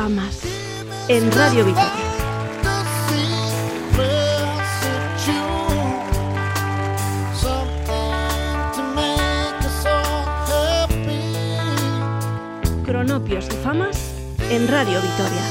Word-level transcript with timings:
famas 0.00 0.40
en 1.08 1.30
Radio 1.32 1.62
Victoria. 1.62 1.92
Cronopios 12.82 13.44
y 13.44 13.56
famas 13.62 14.14
en 14.48 14.68
Radio 14.68 15.02
Victoria. 15.02 15.42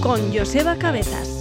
Con 0.00 0.36
Joseba 0.36 0.74
Cabezas. 0.74 1.33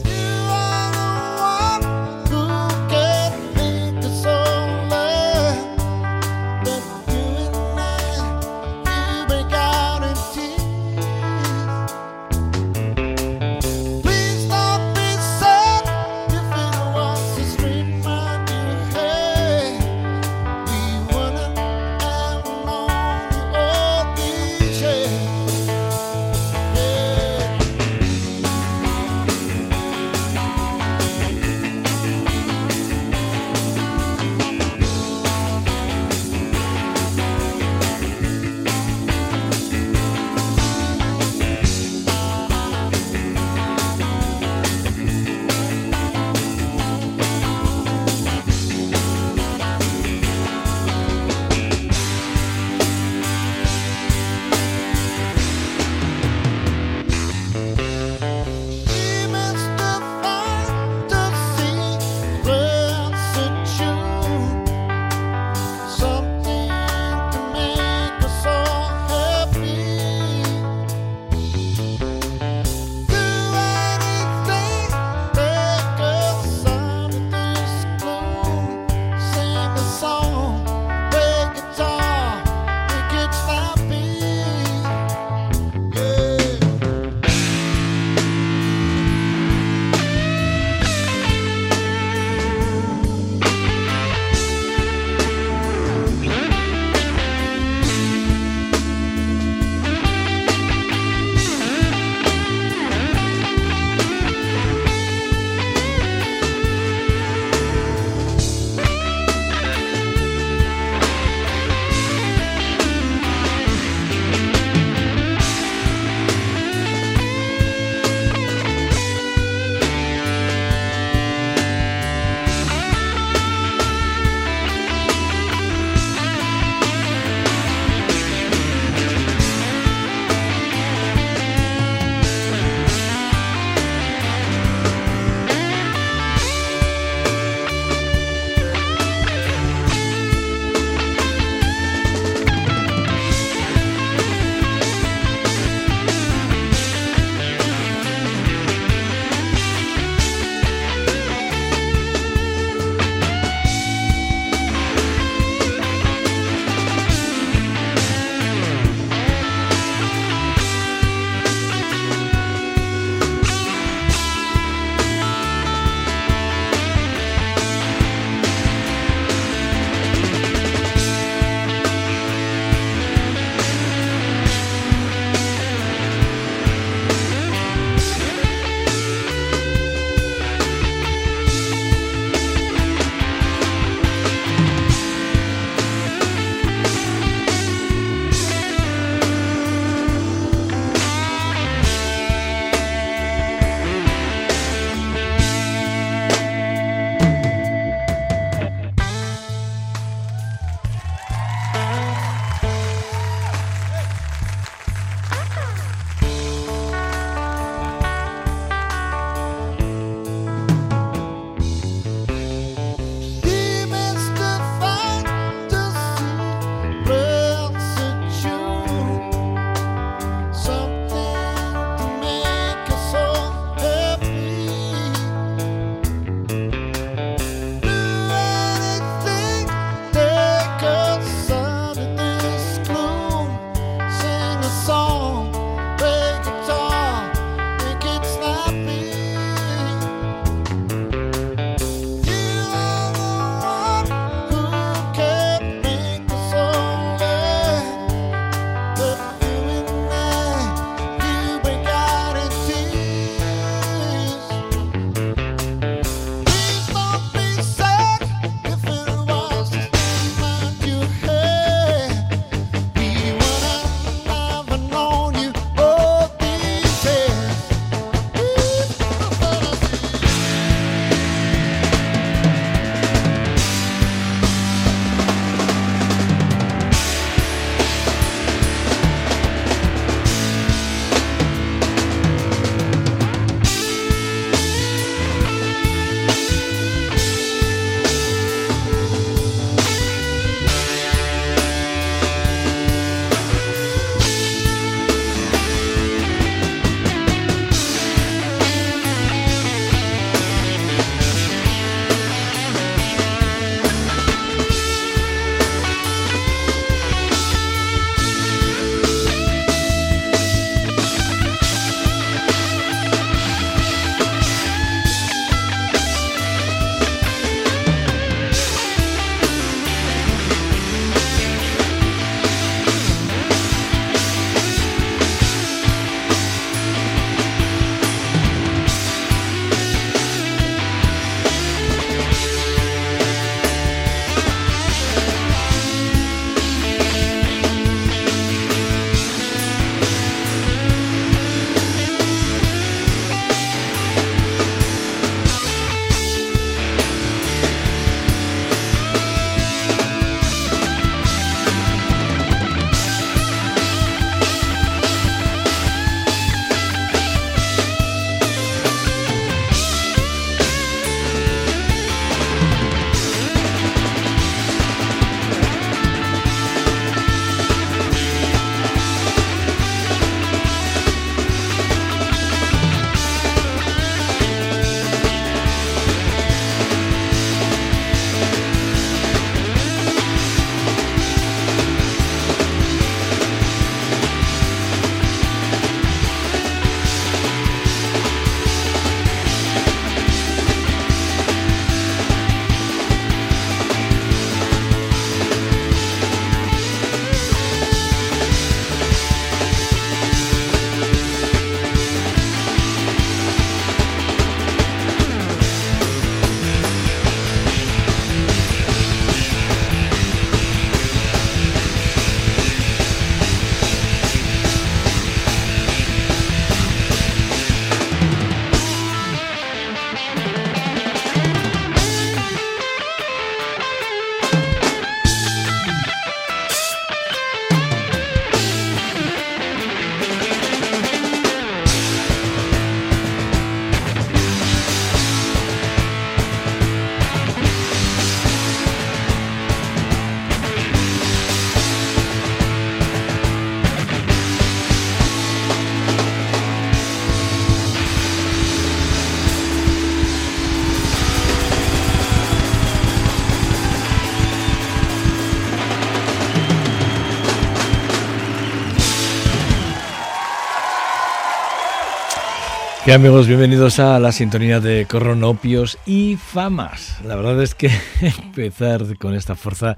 ¿Qué 463.06 463.12
amigos? 463.12 463.48
Bienvenidos 463.48 464.00
a 464.00 464.18
la 464.18 464.32
sintonía 464.32 464.80
de 464.80 465.06
Coronopios 465.06 465.98
y 466.06 466.38
Famas. 466.38 467.18
La 467.26 467.36
verdad 467.36 467.62
es 467.62 467.76
que 467.76 467.92
empezar 468.22 469.18
con 469.18 469.36
esta 469.36 469.56
fuerza 469.56 469.98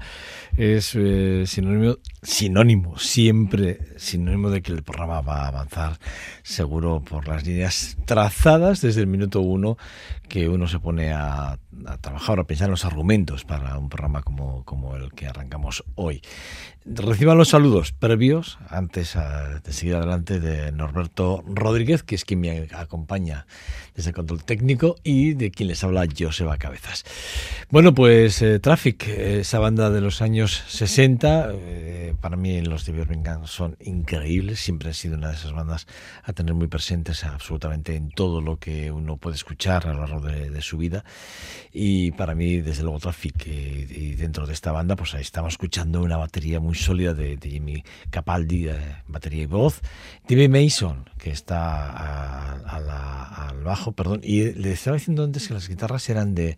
es 0.56 0.92
eh, 0.96 1.44
sinónimo, 1.46 1.98
sinónimo, 2.26 2.98
siempre 2.98 3.78
sinónimo 3.96 4.50
de 4.50 4.60
que 4.60 4.72
el 4.72 4.82
programa 4.82 5.20
va 5.20 5.44
a 5.44 5.48
avanzar 5.48 5.98
seguro 6.42 7.00
por 7.00 7.28
las 7.28 7.46
líneas 7.46 7.96
trazadas 8.04 8.80
desde 8.80 9.00
el 9.00 9.06
minuto 9.06 9.40
uno 9.40 9.78
que 10.28 10.48
uno 10.48 10.66
se 10.66 10.80
pone 10.80 11.12
a, 11.12 11.58
trabajar, 12.00 12.40
a 12.40 12.44
pensar 12.44 12.66
en 12.66 12.72
los 12.72 12.84
argumentos 12.84 13.44
para 13.44 13.78
un 13.78 13.88
programa 13.88 14.22
como, 14.22 14.64
como 14.64 14.96
el 14.96 15.12
que 15.12 15.26
arrancamos 15.28 15.84
hoy. 15.94 16.20
Reciban 16.84 17.36
los 17.36 17.48
saludos 17.48 17.92
previos, 17.92 18.58
antes 18.68 19.16
de 19.64 19.72
seguir 19.72 19.96
adelante, 19.96 20.38
de 20.38 20.70
Norberto 20.70 21.44
Rodríguez, 21.46 22.02
que 22.02 22.14
es 22.14 22.24
quien 22.24 22.40
me 22.40 22.68
acompaña 22.72 23.46
desde 23.94 24.10
el 24.10 24.16
control 24.16 24.44
técnico, 24.44 24.96
y 25.02 25.34
de 25.34 25.50
quien 25.50 25.68
les 25.68 25.82
habla 25.82 26.06
Joseba 26.16 26.58
Cabezas. 26.58 27.04
Bueno, 27.70 27.92
pues 27.92 28.40
eh, 28.42 28.60
Traffic, 28.60 29.08
esa 29.08 29.58
banda 29.58 29.90
de 29.90 30.00
los 30.00 30.22
años 30.22 30.62
60, 30.68 31.50
eh, 31.54 32.14
para 32.20 32.36
mí 32.36 32.60
los 32.62 32.84
de 32.86 32.92
Birmingham 32.92 33.46
son 33.46 33.76
increíbles, 33.80 34.60
siempre 34.60 34.88
han 34.88 34.94
sido 34.94 35.16
una 35.16 35.28
de 35.28 35.34
esas 35.34 35.52
bandas 35.52 35.86
a 36.22 36.32
tener 36.32 36.54
muy 36.54 36.68
presentes 36.68 37.24
absolutamente 37.24 37.94
en 37.94 38.10
todo 38.10 38.40
lo 38.40 38.58
que 38.58 38.90
uno 38.90 39.16
puede 39.16 39.36
escuchar 39.36 39.86
a 39.86 39.92
lo 39.94 40.00
largo 40.00 40.20
de, 40.20 40.62
su 40.62 40.78
vida. 40.78 41.04
Y 41.72 42.12
para 42.12 42.34
mí, 42.34 42.60
desde 42.60 42.82
luego, 42.82 42.98
Traffic, 42.98 43.46
eh, 43.46 43.86
y 43.88 44.14
dentro 44.14 44.46
de 44.46 44.52
esta 44.52 44.72
banda, 44.72 44.96
pues 44.96 45.14
ahí 45.14 45.22
estamos 45.22 45.54
escuchando 45.54 46.02
una 46.02 46.16
batería 46.16 46.60
muy 46.60 46.74
sólida 46.74 47.14
de, 47.14 47.38
Jimmy 47.42 47.84
Capaldi, 48.10 48.68
batería 49.06 49.42
y 49.42 49.46
voz, 49.46 49.80
David 50.28 50.48
Mason, 50.48 51.08
que 51.18 51.30
está 51.30 52.52
al 52.52 53.62
bajo, 53.62 53.92
perdón, 53.92 54.20
y 54.22 54.52
le 54.52 54.72
estaba 54.72 54.96
diciendo 54.96 55.24
antes 55.24 55.48
que 55.48 55.54
las 55.54 55.68
guitarras 55.68 56.08
eran 56.08 56.34
de, 56.34 56.56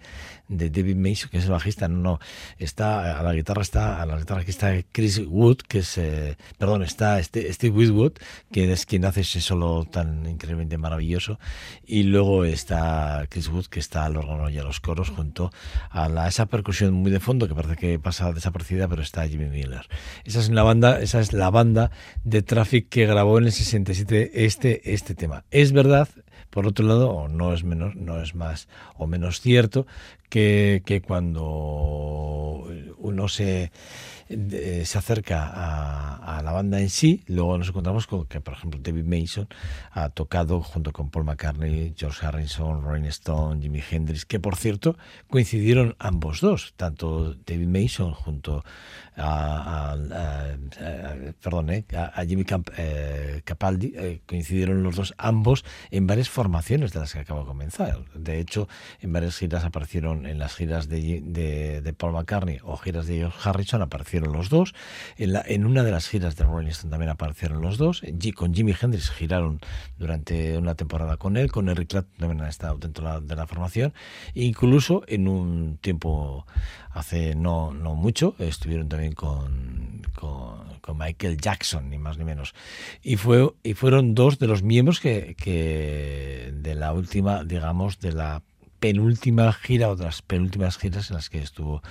de 0.48 0.70
David 0.70 0.96
Mason, 0.96 1.30
que 1.30 1.38
es 1.38 1.44
el 1.44 1.50
bajista, 1.50 1.88
no, 1.88 1.98
no, 1.98 2.20
está, 2.58 3.18
a 3.18 3.22
la 3.22 3.34
guitarra 3.34 3.62
está, 3.62 4.02
a 4.02 4.06
la 4.06 4.18
guitarra 4.18 4.40
aquí 4.40 4.50
está 4.50 4.72
Chris 4.92 5.20
Wood, 5.26 5.58
que 5.68 5.80
es, 5.80 5.98
eh, 5.98 6.36
perdón, 6.58 6.82
está 6.82 7.20
este, 7.20 7.52
Steve 7.52 7.76
Whitwood, 7.76 8.12
que 8.50 8.72
es 8.72 8.86
quien 8.86 9.04
hace 9.04 9.20
ese 9.20 9.40
solo 9.40 9.84
tan 9.84 10.26
increíblemente 10.26 10.78
maravilloso, 10.78 11.38
y 11.86 12.04
luego 12.04 12.44
está 12.44 13.26
Chris 13.28 13.48
Wood, 13.48 13.66
que 13.66 13.80
está 13.80 14.04
al 14.04 14.16
órgano 14.16 14.48
y 14.50 14.58
a 14.58 14.62
los 14.62 14.80
coros, 14.80 15.10
junto 15.10 15.52
a 15.90 16.28
esa 16.28 16.46
percusión 16.46 16.94
muy 16.94 17.10
de 17.10 17.20
fondo, 17.20 17.48
que 17.48 17.54
parece 17.54 17.76
que 17.76 17.98
pasa 17.98 18.32
desaparecida, 18.32 18.88
pero 18.88 19.02
está 19.02 19.26
Jimmy 19.28 19.46
Miller. 19.46 19.86
Esa 20.24 20.40
es 20.40 20.50
la 20.50 20.62
banda, 20.62 21.00
esa 21.00 21.20
es 21.20 21.32
la 21.32 21.50
banda 21.50 21.90
de 22.24 22.42
Traffic 22.42 22.88
que 22.88 23.06
grabó 23.06 23.38
en 23.38 23.44
el 23.44 23.52
67 23.52 24.44
este, 24.44 24.92
este 24.92 25.14
tema. 25.14 25.44
Es 25.50 25.72
verdad, 25.72 26.08
por 26.50 26.66
otro 26.66 26.86
lado, 26.86 27.28
no 27.28 27.52
es 27.52 27.64
menos, 27.64 27.94
no 27.96 28.20
es 28.22 28.34
más 28.34 28.68
o 28.96 29.06
menos 29.06 29.40
cierto 29.40 29.86
que, 30.28 30.82
que 30.84 31.00
cuando 31.02 32.66
uno 32.98 33.28
se 33.28 33.70
se 34.28 34.98
acerca 34.98 35.50
a, 35.52 36.42
la 36.42 36.52
banda 36.52 36.80
en 36.80 36.90
sí, 36.90 37.24
luego 37.26 37.58
nos 37.58 37.68
encontramos 37.68 38.06
con 38.06 38.26
que, 38.26 38.40
por 38.40 38.54
ejemplo, 38.54 38.80
David 38.82 39.04
Mason 39.04 39.48
ha 39.92 40.10
tocado 40.10 40.62
junto 40.62 40.92
con 40.92 41.10
Paul 41.10 41.24
McCartney, 41.24 41.94
George 41.96 42.24
Harrison, 42.24 42.82
Rolling 42.82 43.08
Stone, 43.08 43.60
Jimi 43.62 43.82
Hendrix, 43.90 44.24
que 44.24 44.38
por 44.38 44.56
cierto 44.56 44.96
coincidieron 45.28 45.96
ambos 45.98 46.40
dos, 46.40 46.74
tanto 46.76 47.34
David 47.46 47.68
Mason 47.68 48.12
junto 48.12 48.64
a, 49.16 49.96
perdón, 51.42 51.70
eh, 51.70 51.84
a, 51.94 52.24
Jimmy 52.24 52.44
eh, 52.76 53.42
Capaldi, 53.44 53.92
eh, 53.96 54.20
coincidieron 54.26 54.82
los 54.82 54.96
dos 54.96 55.14
ambos 55.18 55.64
en 55.90 56.06
varias 56.06 56.28
formaciones 56.28 56.92
de 56.92 57.00
las 57.00 57.12
que 57.12 57.20
acabo 57.20 57.40
de 57.40 57.46
comenzar. 57.46 58.04
De 58.14 58.38
hecho, 58.38 58.68
en 59.00 59.12
varias 59.12 59.36
giras 59.36 59.64
aparecieron, 59.64 60.26
en 60.26 60.38
las 60.38 60.54
giras 60.54 60.88
de, 60.88 61.20
de 61.82 61.92
Paul 61.94 62.12
McCartney 62.12 62.58
o 62.62 62.76
giras 62.76 63.06
de 63.06 63.16
George 63.16 63.38
Harrison 63.42 63.82
aparecieron 63.82 64.17
los 64.26 64.48
dos. 64.48 64.74
En, 65.16 65.32
la, 65.32 65.42
en 65.46 65.66
una 65.66 65.82
de 65.82 65.90
las 65.90 66.08
giras 66.08 66.36
de 66.36 66.44
Rolling 66.44 66.68
Stone 66.68 66.90
también 66.90 67.10
aparecieron 67.10 67.62
los 67.62 67.78
dos. 67.78 68.02
Con 68.34 68.54
Jimi 68.54 68.74
Hendrix 68.80 69.10
giraron 69.10 69.60
durante 69.98 70.58
una 70.58 70.74
temporada 70.74 71.16
con 71.16 71.36
él. 71.36 71.52
Con 71.52 71.68
Eric 71.68 71.88
Clapton 71.88 72.18
también 72.18 72.40
han 72.42 72.48
estado 72.48 72.78
dentro 72.78 73.20
de 73.20 73.36
la, 73.36 73.46
formación. 73.46 73.94
incluso 74.34 75.02
en 75.06 75.28
un 75.28 75.78
tiempo 75.80 76.46
hace 76.90 77.34
no, 77.34 77.72
no 77.72 77.94
mucho 77.94 78.34
estuvieron 78.38 78.88
también 78.88 79.12
con, 79.12 80.02
con, 80.14 80.68
Michael 80.96 81.36
Jackson, 81.36 81.90
ni 81.90 81.98
más 81.98 82.16
ni 82.16 82.24
menos. 82.24 82.54
Y, 83.02 83.16
fue, 83.16 83.52
y 83.62 83.74
fueron 83.74 84.14
dos 84.14 84.38
de 84.38 84.46
los 84.46 84.62
miembros 84.62 85.00
que, 85.00 85.36
que 85.36 86.50
de 86.54 86.74
la 86.74 86.94
última, 86.94 87.44
digamos, 87.44 88.00
de 88.00 88.12
la 88.12 88.42
penúltima 88.80 89.52
gira 89.52 89.90
o 89.90 89.96
de 89.96 90.04
las 90.04 90.22
penúltimas 90.22 90.78
giras 90.78 91.10
en 91.10 91.16
las 91.16 91.28
que 91.28 91.42
estuvo 91.42 91.82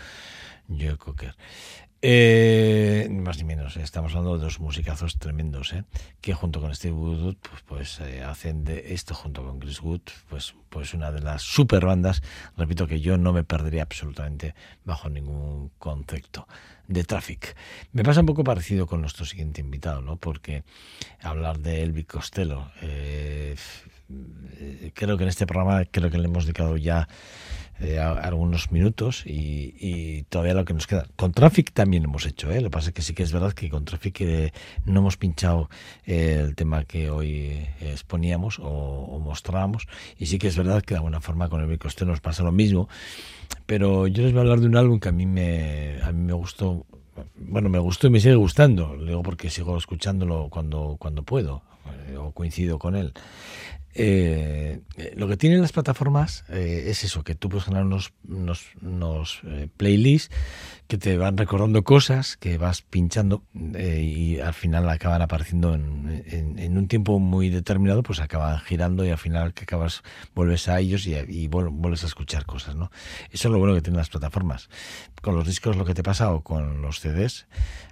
Joe 0.68 0.98
Cocker. 0.98 1.36
Eh, 2.04 3.08
más 3.10 3.40
ni 3.40 3.44
menos, 3.44 3.76
eh, 3.76 3.82
estamos 3.82 4.12
hablando 4.12 4.38
de 4.38 4.44
dos 4.44 4.60
musicazos 4.60 5.18
tremendos, 5.18 5.74
eh, 5.74 5.84
que 6.22 6.36
junto 6.36 6.62
con 6.62 6.74
Steve 6.76 6.94
Wood 6.94 7.38
pues, 7.42 7.64
pues 7.64 8.00
eh, 8.02 8.24
hacen 8.24 8.64
de 8.64 8.94
esto, 8.94 9.16
junto 9.16 9.44
con 9.44 9.58
Chris 9.60 9.82
Wood, 9.82 10.02
pues, 10.30 10.54
pues 10.70 10.94
una 10.94 11.12
de 11.12 11.22
las 11.22 11.42
super 11.42 11.86
bandas, 11.86 12.22
repito 12.56 12.86
que 12.86 13.00
yo 13.00 13.18
no 13.18 13.34
me 13.34 13.44
perdería 13.44 13.82
absolutamente 13.82 14.54
bajo 14.86 15.10
ningún 15.10 15.72
concepto 15.80 16.48
de 16.88 17.04
Traffic. 17.04 17.56
Me 17.94 18.04
pasa 18.04 18.20
un 18.20 18.28
poco 18.28 18.44
parecido 18.44 18.86
con 18.86 19.02
nuestro 19.02 19.26
siguiente 19.26 19.62
invitado, 19.62 20.02
¿no? 20.02 20.18
porque 20.18 20.64
hablar 21.22 21.58
de 21.60 21.82
Elvis 21.82 22.06
Costello, 22.06 22.72
creo 24.94 25.18
que 25.18 25.24
en 25.24 25.30
este 25.30 25.48
programa 25.48 25.84
creo 25.86 26.12
que 26.12 26.20
le 26.20 26.26
hemos 26.26 26.46
dedicado 26.46 26.78
ya 26.78 27.08
eh, 27.80 28.00
algunos 28.00 28.72
minutos 28.72 29.24
y, 29.26 30.24
todavía 30.30 30.54
lo 30.54 30.66
que 30.66 30.74
nos 30.74 30.88
queda. 30.88 31.06
Con 31.16 31.32
Traffic 31.32 31.72
también 31.72 32.04
hemos 32.04 32.26
hecho, 32.26 32.52
¿eh? 32.52 32.62
lo 32.62 32.70
que 32.70 32.72
pasa 32.72 32.90
es 32.90 32.94
que 32.94 33.02
sí 33.02 33.14
que 33.14 33.24
es 33.24 33.32
verdad 33.32 33.54
que 33.54 33.70
con 33.70 33.86
Traffic 33.86 34.22
eh, 34.22 34.54
no 34.86 35.00
hemos 35.00 35.18
pinchado 35.18 35.70
eh, 36.06 36.42
el 36.44 36.56
tema 36.56 36.86
que 36.86 37.10
hoy 37.10 37.68
exponíamos 37.82 38.60
o, 38.60 39.20
mostrábamos 39.24 39.88
y 40.18 40.28
sí 40.28 40.40
que 40.40 40.48
es 40.48 40.58
verdad 40.58 40.82
que 40.82 40.94
de 40.94 40.98
alguna 40.98 41.22
forma 41.22 41.50
con 41.50 41.62
el 41.62 41.80
Coste 41.80 42.06
nos 42.06 42.20
pasa 42.20 42.44
lo 42.44 42.52
mismo, 42.52 42.90
pero 43.66 44.08
yo 44.08 44.24
les 44.24 44.32
voy 44.32 44.40
a 44.40 44.42
hablar 44.42 44.60
de 44.60 44.68
un 44.68 44.78
álbum 44.78 45.00
que 45.00 45.10
a 45.10 45.12
mí 45.12 45.26
me, 45.26 46.02
a 46.02 46.12
mí 46.12 46.24
me 46.24 46.34
gustó 46.34 46.86
bueno, 47.36 47.70
me 47.70 47.80
gustó 47.80 48.08
y 48.08 48.10
me 48.12 48.20
sigue 48.20 48.36
gustando, 48.36 48.96
luego 48.96 49.24
porque 49.24 49.50
sigo 49.50 49.78
escuchándolo 49.78 50.50
cuando, 50.50 50.98
cuando 51.00 51.24
puedo 51.24 51.64
o 52.20 52.32
coincido 52.32 52.80
con 52.80 52.96
él. 52.96 53.14
Eh, 53.94 54.82
lo 55.16 55.28
que 55.28 55.38
tienen 55.38 55.62
las 55.62 55.72
plataformas 55.72 56.46
eh, 56.50 56.86
es 56.88 57.04
eso, 57.04 57.24
que 57.24 57.34
tú 57.34 57.50
puedes 57.50 57.66
generar 57.66 57.86
unos, 57.86 58.14
unos, 58.82 59.42
eh, 59.46 59.68
playlists 59.76 60.34
que 60.88 61.00
te 61.00 61.18
van 61.18 61.36
recordando 61.36 61.84
cosas 61.84 62.38
que 62.38 62.58
vas 62.58 62.82
pinchando 62.82 63.44
y 63.54 64.40
al 64.40 64.54
final 64.54 64.88
acaban 64.88 65.22
apareciendo 65.22 65.74
en, 65.74 66.78
un 66.78 66.88
tiempo 66.88 67.20
muy 67.20 67.50
determinado, 67.50 68.04
pues 68.04 68.20
acaban 68.20 68.60
girando 68.60 69.04
y 69.04 69.10
al 69.10 69.18
final 69.18 69.54
que 69.54 69.64
acabas 69.64 70.04
vuelves 70.34 70.70
a 70.70 70.80
ellos 70.80 71.06
y, 71.08 71.48
vuelves 71.48 72.04
a 72.04 72.08
escuchar 72.08 72.46
cosas, 72.46 72.76
¿no? 72.76 72.92
Eso 73.32 73.48
es 73.48 73.52
lo 73.52 73.60
bueno 73.60 73.74
que 73.74 73.82
tienen 73.82 73.98
las 73.98 74.10
plataformas. 74.10 74.70
Con 75.22 75.36
los 75.36 75.46
discos 75.46 75.76
lo 75.76 75.84
que 75.84 75.94
te 75.94 76.04
pasa 76.04 76.32
o 76.32 76.42
con 76.42 76.82
los 76.82 77.02
CDs, 77.02 77.48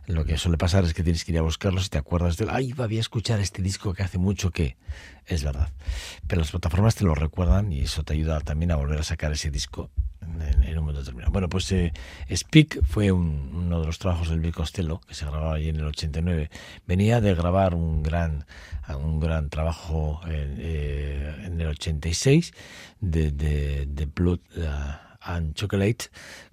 lo 0.07 0.23
que 0.23 0.37
suele 0.37 0.57
pasar 0.57 0.85
es 0.85 0.93
que 0.93 1.03
tienes 1.03 1.25
que 1.25 1.33
ir 1.33 1.39
a 1.39 1.41
buscarlos 1.41 1.87
y 1.87 1.89
te 1.89 1.97
acuerdas 1.97 2.37
de, 2.37 2.47
ay, 2.49 2.71
voy 2.73 2.97
a 2.97 3.01
escuchar 3.01 3.41
este 3.41 3.61
disco 3.61 3.93
que 3.93 4.03
hace 4.03 4.19
mucho 4.19 4.51
que 4.51 4.77
es 5.27 5.43
verdad. 5.43 5.69
Pero 6.27 6.41
las 6.41 6.51
plataformas 6.51 6.95
te 6.95 7.03
lo 7.03 7.15
recuerdan 7.15 7.71
y 7.71 7.81
eso 7.81 8.03
te 8.03 8.13
ayuda 8.13 8.39
también 8.41 8.71
a 8.71 8.75
volver 8.75 8.99
a 8.99 9.03
sacar 9.03 9.31
ese 9.31 9.51
disco 9.51 9.89
en, 10.21 10.77
un 10.77 10.83
momento 10.83 10.99
determinado. 10.99 11.31
Bueno, 11.31 11.49
pues 11.49 11.71
eh, 11.71 11.93
Speak 12.33 12.83
fue 12.85 13.11
uno 13.11 13.79
de 13.79 13.85
los 13.85 13.99
trabajos 13.99 14.29
del 14.29 14.39
Bill 14.39 14.53
Costello, 14.53 15.01
que 15.07 15.13
se 15.13 15.25
grababa 15.25 15.55
allí 15.55 15.69
en 15.69 15.77
el 15.77 15.85
89. 15.85 16.49
Venía 16.87 17.21
de 17.21 17.35
grabar 17.35 17.73
un 17.73 18.03
gran, 18.03 18.45
un 18.89 19.19
gran 19.19 19.49
trabajo 19.49 20.21
en, 20.25 20.55
eh, 20.59 21.45
el 21.45 21.67
86 21.67 22.53
de, 22.99 24.09
Blood 24.13 24.39
uh, 24.57 25.15
and 25.21 25.53
Chocolate, 25.55 26.05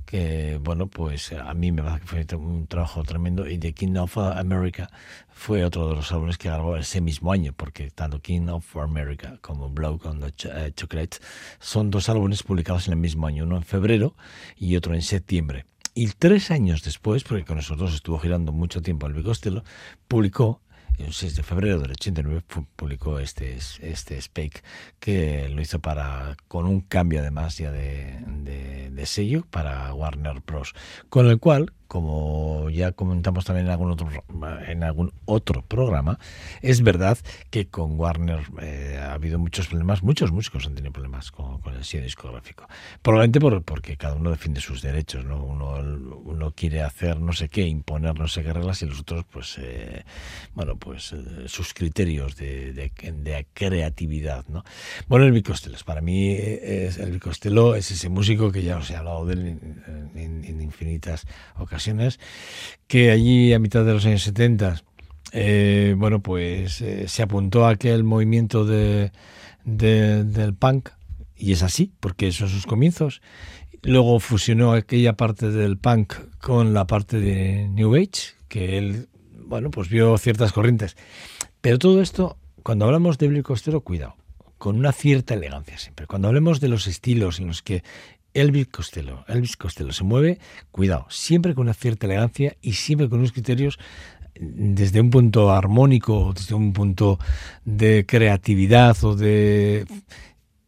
que 0.04 0.58
bueno, 0.62 0.86
pues 0.86 1.32
a 1.32 1.54
mí 1.54 1.72
me 1.72 1.82
parece 1.82 2.00
que 2.00 2.06
fue 2.06 2.36
un 2.36 2.66
trabajo 2.66 3.02
tremendo 3.02 3.48
y 3.48 3.58
The 3.58 3.72
King 3.72 3.96
of 3.96 4.18
America 4.18 4.90
fue 5.30 5.64
otro 5.64 5.88
de 5.88 5.96
los 5.96 6.12
álbumes 6.12 6.38
que 6.38 6.48
grabó 6.48 6.76
ese 6.76 7.00
mismo 7.00 7.32
año, 7.32 7.52
porque 7.52 7.90
tanto 7.90 8.20
King 8.20 8.48
of 8.48 8.76
America 8.76 9.38
como 9.40 9.70
Blow 9.70 10.00
on 10.04 10.20
the 10.20 10.32
eh, 10.48 10.72
Chocolate 10.74 11.18
son 11.58 11.90
dos 11.90 12.08
álbumes 12.08 12.42
publicados 12.42 12.86
en 12.88 12.94
el 12.94 12.98
mismo 12.98 13.26
año, 13.26 13.44
uno 13.44 13.56
en 13.56 13.64
febrero 13.64 14.14
y 14.56 14.76
otro 14.76 14.94
en 14.94 15.02
septiembre. 15.02 15.64
Y 15.94 16.08
tres 16.08 16.50
años 16.50 16.82
después, 16.82 17.22
porque 17.22 17.44
con 17.44 17.58
esos 17.58 17.76
dos 17.76 17.94
estuvo 17.94 18.18
girando 18.18 18.52
mucho 18.52 18.80
tiempo 18.80 19.06
el 19.06 19.22
Costello, 19.22 19.62
publicó 20.08 20.62
el 20.98 21.12
6 21.12 21.36
de 21.36 21.42
febrero 21.42 21.80
del 21.80 21.92
89 21.92 22.42
publicó 22.76 23.18
este, 23.18 23.58
este 23.80 24.20
que 25.00 25.48
lo 25.48 25.60
hizo 25.60 25.80
para 25.80 26.36
con 26.48 26.66
un 26.66 26.80
cambio 26.80 27.20
además 27.20 27.58
ya 27.58 27.70
de, 27.70 28.18
de, 28.90 29.06
sello 29.06 29.44
para 29.50 29.92
Warner 29.92 30.42
Bros. 30.46 30.74
Con 31.08 31.26
el 31.26 31.40
cual 31.40 31.72
como 31.92 32.70
ya 32.70 32.92
comentamos 32.92 33.44
también 33.44 33.66
en 33.66 33.72
algún 33.72 33.90
otro, 33.90 34.08
en 34.66 34.82
algún 34.82 35.12
otro 35.26 35.60
programa, 35.60 36.18
es 36.62 36.80
verdad 36.80 37.18
que 37.50 37.66
con 37.66 38.00
Warner 38.00 38.40
eh, 38.62 38.98
ha 38.98 39.12
habido 39.12 39.38
muchos 39.38 39.66
problemas, 39.66 40.02
muchos 40.02 40.32
músicos 40.32 40.66
han 40.66 40.74
tenido 40.74 40.90
problemas 40.90 41.30
con, 41.30 41.60
el 41.66 41.84
sello 41.84 42.04
discográfico. 42.04 42.66
Probablemente 43.02 43.40
por, 43.40 43.62
porque 43.62 43.98
cada 43.98 44.14
uno 44.14 44.30
defiende 44.30 44.62
sus 44.62 44.80
derechos, 44.80 45.26
¿no? 45.26 45.44
Uno, 45.44 45.74
uno 46.24 46.52
quiere 46.52 46.80
hacer 46.80 47.20
no 47.20 47.34
sé 47.34 47.50
qué, 47.50 47.66
imponer 47.66 48.18
no 48.18 48.26
sé 48.26 48.42
qué 48.42 48.54
reglas 48.54 48.80
y 48.80 48.86
los 48.86 49.00
otros, 49.00 49.26
pues, 49.30 49.58
eh, 49.58 50.02
bueno, 50.54 50.76
pues 50.76 51.12
eh, 51.12 51.44
sus 51.46 51.74
criterios 51.74 52.36
de, 52.36 52.72
de, 52.72 53.46
creatividad, 53.52 54.46
¿no? 54.48 54.64
Bueno, 55.08 55.26
el 55.26 55.42
Costello, 55.42 55.76
para 55.84 56.00
mí 56.00 56.32
es, 56.32 56.96
el 56.96 57.20
Costello 57.20 57.74
es 57.74 57.90
ese 57.90 58.08
músico 58.08 58.50
que 58.50 58.62
ya 58.62 58.78
os 58.78 58.90
he 58.90 58.96
hablado 58.96 59.26
de 59.26 59.34
él 59.34 59.58
en, 60.14 60.62
infinitas 60.62 61.26
ocasiones, 61.56 61.81
que 62.86 63.10
allí 63.10 63.52
a 63.52 63.58
mitad 63.58 63.84
de 63.84 63.92
los 63.92 64.04
años 64.06 64.22
70, 64.22 64.82
eh, 65.32 65.94
bueno, 65.96 66.22
pues 66.22 66.80
eh, 66.80 67.08
se 67.08 67.22
apuntó 67.22 67.66
a 67.66 67.70
aquel 67.70 68.04
movimiento 68.04 68.64
de, 68.64 69.12
del 69.64 70.54
punk, 70.54 70.90
y 71.36 71.52
es 71.52 71.62
así, 71.62 71.92
porque 72.00 72.30
son 72.32 72.48
sus 72.48 72.66
comienzos. 72.66 73.22
Luego 73.82 74.20
fusionó 74.20 74.72
aquella 74.72 75.14
parte 75.14 75.50
del 75.50 75.76
punk 75.76 76.14
con 76.40 76.72
la 76.72 76.86
parte 76.86 77.18
de 77.18 77.68
New 77.68 77.94
Age, 77.94 78.34
que 78.48 78.78
él, 78.78 79.08
bueno, 79.46 79.70
pues 79.70 79.88
vio 79.88 80.16
ciertas 80.18 80.52
corrientes. 80.52 80.96
Pero 81.60 81.78
todo 81.78 82.00
esto, 82.00 82.36
cuando 82.62 82.84
hablamos 82.84 83.18
de 83.18 83.28
Billy 83.28 83.42
Costero, 83.42 83.80
cuidado, 83.80 84.16
con 84.58 84.76
una 84.76 84.92
cierta 84.92 85.34
elegancia 85.34 85.78
siempre. 85.78 86.06
Cuando 86.06 86.28
hablemos 86.28 86.60
de 86.60 86.68
los 86.68 86.86
estilos 86.86 87.40
en 87.40 87.48
los 87.48 87.62
que 87.62 87.82
Elvis 88.34 88.68
Costello, 88.68 89.24
Elvis 89.28 89.56
Costello 89.56 89.92
se 89.92 90.04
mueve, 90.04 90.38
cuidado, 90.70 91.06
siempre 91.10 91.54
con 91.54 91.62
una 91.62 91.74
cierta 91.74 92.06
elegancia 92.06 92.56
y 92.60 92.74
siempre 92.74 93.08
con 93.08 93.18
unos 93.18 93.32
criterios 93.32 93.78
desde 94.34 95.00
un 95.00 95.10
punto 95.10 95.52
armónico, 95.52 96.32
desde 96.34 96.54
un 96.54 96.72
punto 96.72 97.18
de 97.64 98.06
creatividad 98.06 98.96
o 99.04 99.14
de 99.14 99.86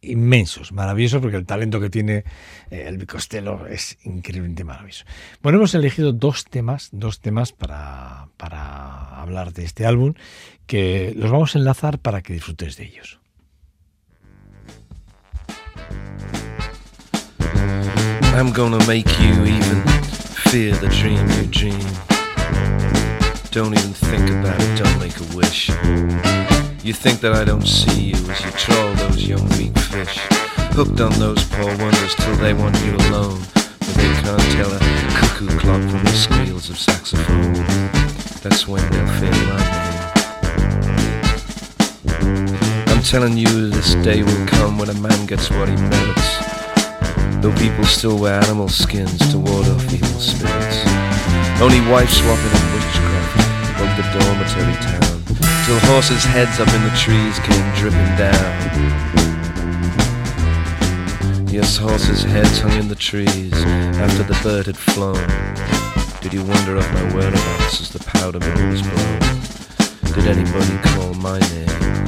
inmensos, 0.01 0.71
maravillosos, 0.71 1.21
porque 1.21 1.37
el 1.37 1.45
talento 1.45 1.79
que 1.79 1.89
tiene 1.89 2.23
eh, 2.69 2.85
Elvis 2.87 3.07
Costello 3.07 3.65
es 3.67 3.97
increíblemente 4.03 4.63
maravilloso. 4.63 5.05
Bueno, 5.41 5.57
hemos 5.57 5.73
elegido 5.73 6.13
dos 6.13 6.45
temas, 6.45 6.89
dos 6.91 7.19
temas 7.19 7.51
para, 7.51 8.29
para 8.37 9.19
hablar 9.19 9.53
de 9.53 9.65
este 9.65 9.85
álbum, 9.85 10.13
que 10.67 11.13
los 11.15 11.31
vamos 11.31 11.55
a 11.55 11.59
enlazar 11.59 11.99
para 11.99 12.21
que 12.21 12.33
disfrutes 12.33 12.77
de 12.77 12.85
ellos. 12.85 13.19
I'm 18.35 18.51
gonna 18.51 18.85
make 18.87 19.07
you 19.19 19.45
even 19.45 19.81
fear 20.49 20.75
the 20.75 20.89
dream 20.89 21.27
you 21.37 21.47
dream. 21.47 21.87
Don't 23.51 23.73
even 23.73 23.93
think 23.93 24.29
about 24.29 24.59
it, 24.59 24.77
don't 24.77 24.99
make 24.99 25.17
a 25.19 25.35
wish. 25.35 25.69
You 26.83 26.93
think 26.93 27.21
that 27.21 27.33
I 27.33 27.43
don't 27.43 27.65
see 27.65 28.11
you 28.11 28.15
as 28.29 28.45
you 28.45 28.51
troll 28.51 28.93
those 28.95 29.25
young 29.27 29.47
weak 29.57 29.77
fish. 29.79 30.19
Hooked 30.77 30.99
on 30.99 31.13
those 31.13 31.43
poor 31.45 31.75
wonders 31.77 32.15
till 32.15 32.35
they 32.35 32.53
want 32.53 32.77
you 32.85 32.95
alone. 33.07 33.41
But 33.79 33.95
they 33.95 34.11
can't 34.21 34.41
tell 34.53 34.71
a 34.71 34.79
cuckoo 35.17 35.47
clock 35.57 35.81
from 35.89 36.03
the 36.03 36.13
squeals 36.13 36.69
of 36.69 36.77
saxophone. 36.77 37.53
That's 38.43 38.67
when 38.67 38.83
they'll 38.91 39.07
feel 39.19 39.31
my 39.49 39.61
name. 39.71 40.05
I'm 42.89 43.01
telling 43.01 43.37
you 43.37 43.69
this 43.69 43.95
day 43.95 44.21
will 44.21 44.45
come 44.47 44.77
when 44.77 44.89
a 44.89 44.93
man 44.95 45.25
gets 45.25 45.49
what 45.49 45.69
he 45.69 45.75
merits. 45.75 46.54
Though 47.45 47.53
people 47.57 47.85
still 47.85 48.17
wear 48.17 48.41
animal 48.41 48.67
skins 48.67 49.19
to 49.31 49.37
ward 49.37 49.67
off 49.67 49.93
evil 49.93 50.19
spirits. 50.19 50.77
Only 51.61 51.79
wife 51.91 52.09
swapping 52.09 52.53
and 52.57 52.73
witchcraft 52.73 53.37
broke 53.77 53.95
the 53.95 54.01
dormitory 54.17 54.73
town. 54.81 55.21
Till 55.63 55.77
horses' 55.91 56.23
heads 56.23 56.59
up 56.59 56.73
in 56.73 56.81
the 56.81 56.89
trees 56.97 57.37
came 57.45 57.73
dripping 57.75 58.15
down. 58.17 58.53
Yes, 61.47 61.77
horses' 61.77 62.23
heads 62.23 62.61
hung 62.61 62.79
in 62.79 62.87
the 62.87 62.95
trees 62.95 63.53
after 64.01 64.23
the 64.23 64.39
bird 64.41 64.65
had 64.65 64.75
flown. 64.75 65.27
Did 66.21 66.33
you 66.33 66.43
wonder 66.43 66.77
of 66.77 66.93
my 66.93 67.13
whereabouts 67.13 67.79
as 67.79 67.89
the 67.91 67.99
powder 67.99 68.39
mill 68.39 68.69
was 68.71 68.81
blown? 68.81 69.19
Did 70.15 70.25
anybody 70.35 70.79
call 70.81 71.13
my 71.13 71.37
name? 71.37 72.04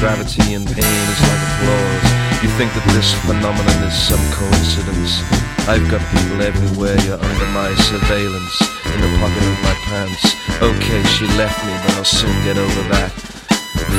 Gravity 0.00 0.56
and 0.56 0.64
pain 0.64 1.04
is 1.12 1.20
like 1.20 1.44
applause. 1.44 2.08
You 2.40 2.48
think 2.56 2.72
that 2.72 2.88
this 2.96 3.12
phenomenon 3.28 3.84
is 3.84 3.92
some 3.92 4.24
coincidence. 4.32 5.20
I've 5.68 5.84
got 5.92 6.00
people 6.08 6.40
everywhere, 6.40 6.96
you're 7.04 7.20
under 7.20 7.48
my 7.52 7.68
surveillance. 7.84 8.56
In 8.96 8.98
the 9.04 9.12
pocket 9.20 9.44
of 9.44 9.60
my 9.60 9.76
pants. 9.84 10.24
Okay, 10.64 11.04
she 11.12 11.28
left 11.36 11.60
me, 11.68 11.76
but 11.84 12.00
I'll 12.00 12.08
soon 12.08 12.32
get 12.48 12.56
over 12.56 12.82
that. 12.96 13.12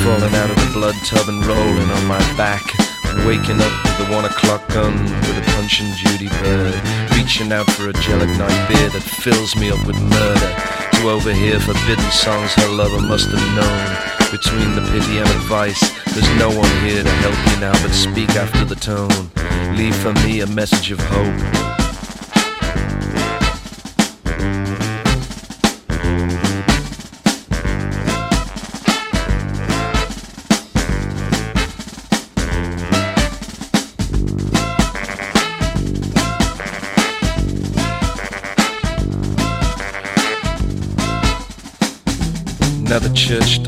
Falling 0.02 0.34
out 0.34 0.50
of 0.50 0.58
the 0.58 0.70
blood 0.74 0.98
tub 1.06 1.30
and 1.30 1.38
rolling 1.46 1.90
on 1.94 2.04
my 2.10 2.18
back. 2.34 2.66
Waking 3.22 3.62
up 3.62 3.74
with 3.86 3.96
the 4.02 4.08
one 4.10 4.26
o'clock 4.26 4.66
gun 4.74 4.98
with 5.06 5.38
a 5.38 5.44
punching 5.54 5.86
Judy 6.02 6.26
bird. 6.42 6.74
Reaching 7.14 7.54
out 7.54 7.70
for 7.78 7.94
a 7.94 7.94
gelic 8.02 8.34
night 8.42 8.62
beer 8.66 8.90
that 8.90 9.06
fills 9.06 9.54
me 9.54 9.70
up 9.70 9.86
with 9.86 10.02
murder. 10.02 10.50
To 10.98 11.14
overhear 11.14 11.62
forbidden 11.62 12.10
songs 12.10 12.50
her 12.58 12.70
lover 12.74 13.06
must 13.06 13.30
have 13.30 13.46
known 13.54 14.21
between 14.32 14.74
the 14.74 14.80
pity 14.90 15.18
and 15.18 15.28
advice. 15.28 15.78
There's 16.14 16.38
no 16.38 16.48
one 16.48 16.70
here 16.80 17.02
to 17.02 17.10
help 17.20 17.36
you 17.52 17.60
now, 17.60 17.72
but 17.82 17.92
speak 17.92 18.30
after 18.30 18.64
the 18.64 18.74
tone. 18.74 19.30
Leave 19.76 19.94
for 19.94 20.14
me 20.24 20.40
a 20.40 20.46
message 20.46 20.90
of 20.90 20.98
hope. 21.00 21.72
Now 42.88 42.98
the 42.98 43.12
church 43.14 43.62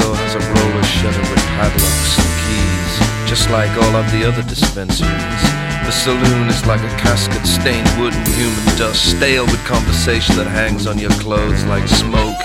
with 1.05 1.45
padlocks 1.61 2.17
and 2.17 2.33
keys, 2.49 3.29
just 3.29 3.51
like 3.51 3.69
all 3.77 3.97
of 3.97 4.11
the 4.11 4.25
other 4.25 4.41
dispensaries. 4.49 5.45
The 5.85 5.93
saloon 5.93 6.49
is 6.49 6.65
like 6.65 6.81
a 6.81 6.97
casket, 6.97 7.45
stained 7.45 7.89
wood 8.01 8.15
and 8.15 8.29
human 8.29 8.65
dust, 8.79 9.13
stale 9.13 9.45
with 9.45 9.63
conversation 9.67 10.37
that 10.37 10.47
hangs 10.47 10.87
on 10.87 10.99
your 10.99 11.13
clothes 11.21 11.63
like 11.65 11.87
smoke. 11.89 12.41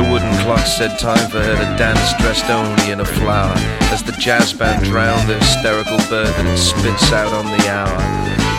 The 0.00 0.08
wooden 0.10 0.32
clock 0.44 0.64
said 0.64 0.98
time 0.98 1.28
for 1.28 1.42
her 1.44 1.56
to 1.60 1.76
dance 1.76 2.14
dressed 2.22 2.48
only 2.48 2.90
in 2.90 3.00
a 3.00 3.04
flower 3.04 3.52
As 3.92 4.02
the 4.02 4.12
jazz 4.12 4.52
band 4.52 4.84
drowned 4.84 5.28
the 5.28 5.34
hysterical 5.34 5.98
bird 6.08 6.32
that 6.32 6.46
it 6.46 6.58
spits 6.58 7.12
out 7.12 7.32
on 7.34 7.44
the 7.44 7.68
hour 7.68 7.98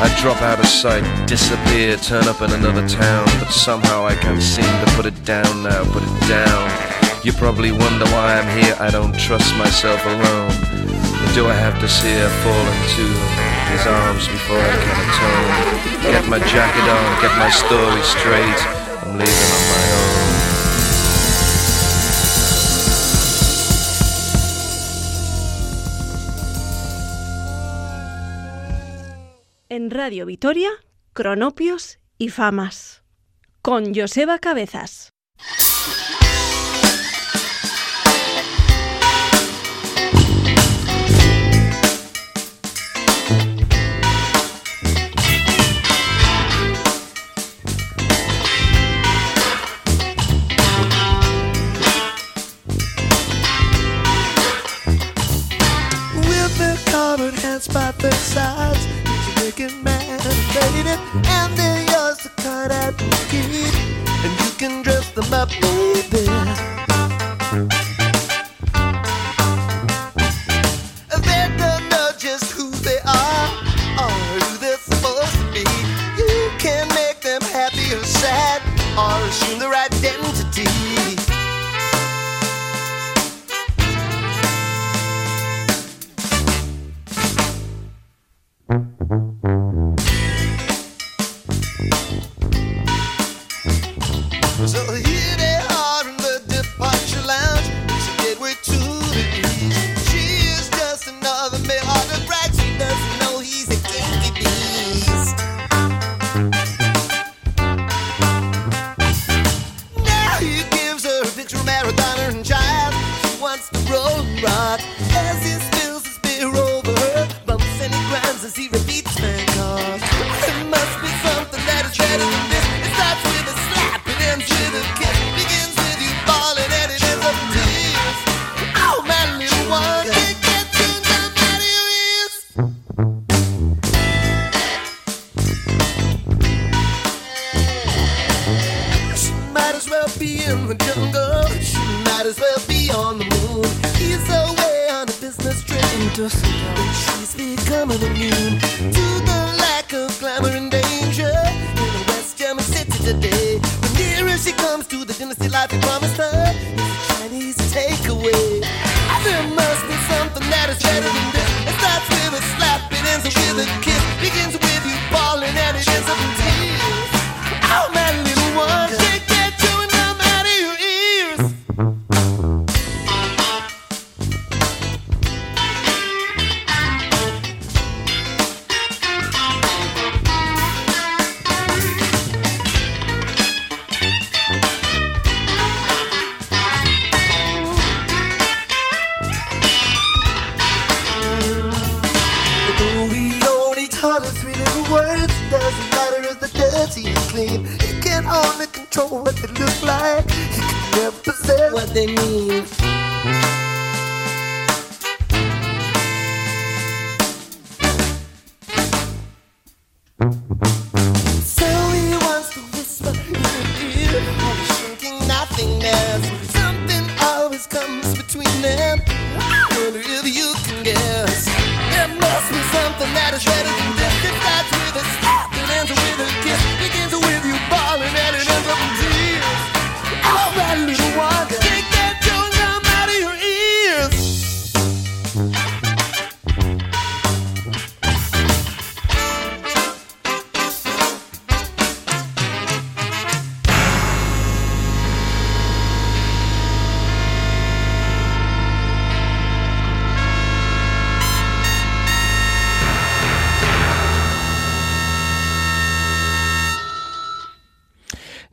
I 0.04 0.14
drop 0.22 0.42
out 0.42 0.60
of 0.60 0.68
sight, 0.68 1.04
disappear, 1.26 1.98
turn 1.98 2.28
up 2.28 2.42
in 2.42 2.52
another 2.52 2.88
town 2.88 3.26
But 3.40 3.52
somehow 3.52 4.06
I 4.06 4.16
can't 4.16 4.44
seem 4.44 4.66
to 4.86 4.92
put 4.96 5.06
it 5.06 5.24
down 5.26 5.64
now, 5.64 5.84
put 5.92 6.04
it 6.04 6.28
down 6.28 6.85
you 7.26 7.34
probably 7.34 7.72
wonder 7.72 8.06
why 8.14 8.38
I'm 8.38 8.48
here, 8.56 8.76
I 8.80 8.92
don't 8.92 9.18
trust 9.18 9.58
myself 9.58 10.00
alone. 10.06 10.54
Do 11.34 11.48
I 11.48 11.56
have 11.56 11.80
to 11.80 11.88
see 11.90 12.14
her 12.14 12.30
fall 12.46 12.66
into 12.78 13.06
his 13.74 13.88
arms 13.88 14.28
before 14.28 14.62
I 14.62 14.76
can 14.84 14.98
atone? 15.10 16.12
Get 16.14 16.30
my 16.30 16.38
jacket 16.38 16.86
on, 16.86 17.22
get 17.24 17.34
my 17.40 17.50
story 17.50 18.02
straight, 18.04 18.60
I'm 19.02 19.18
leaving 19.18 19.52
on 19.58 19.64
my 19.74 19.84
own. 19.98 20.16
En 29.70 29.90
Radio 29.90 30.28
Vitoria, 30.28 30.70
Cronopios 31.14 31.98
y 32.20 32.30
Famas. 32.30 33.02
Con 33.64 33.96
Joseba 33.96 34.38
Cabezas. 34.38 35.10
looking 59.58 59.84
man, 59.84 60.20
baby. 60.54 60.89
And 61.28 61.58
they're 61.58 61.84
yours 61.91 62.18
to 62.20 62.30
cut 62.38 62.72
out 62.72 63.02
and 63.02 63.13
keep. 63.30 63.74
And 64.24 64.39
you 64.39 64.52
can 64.58 64.82
dress 64.84 65.12
them 65.12 65.34
up. 65.34 65.50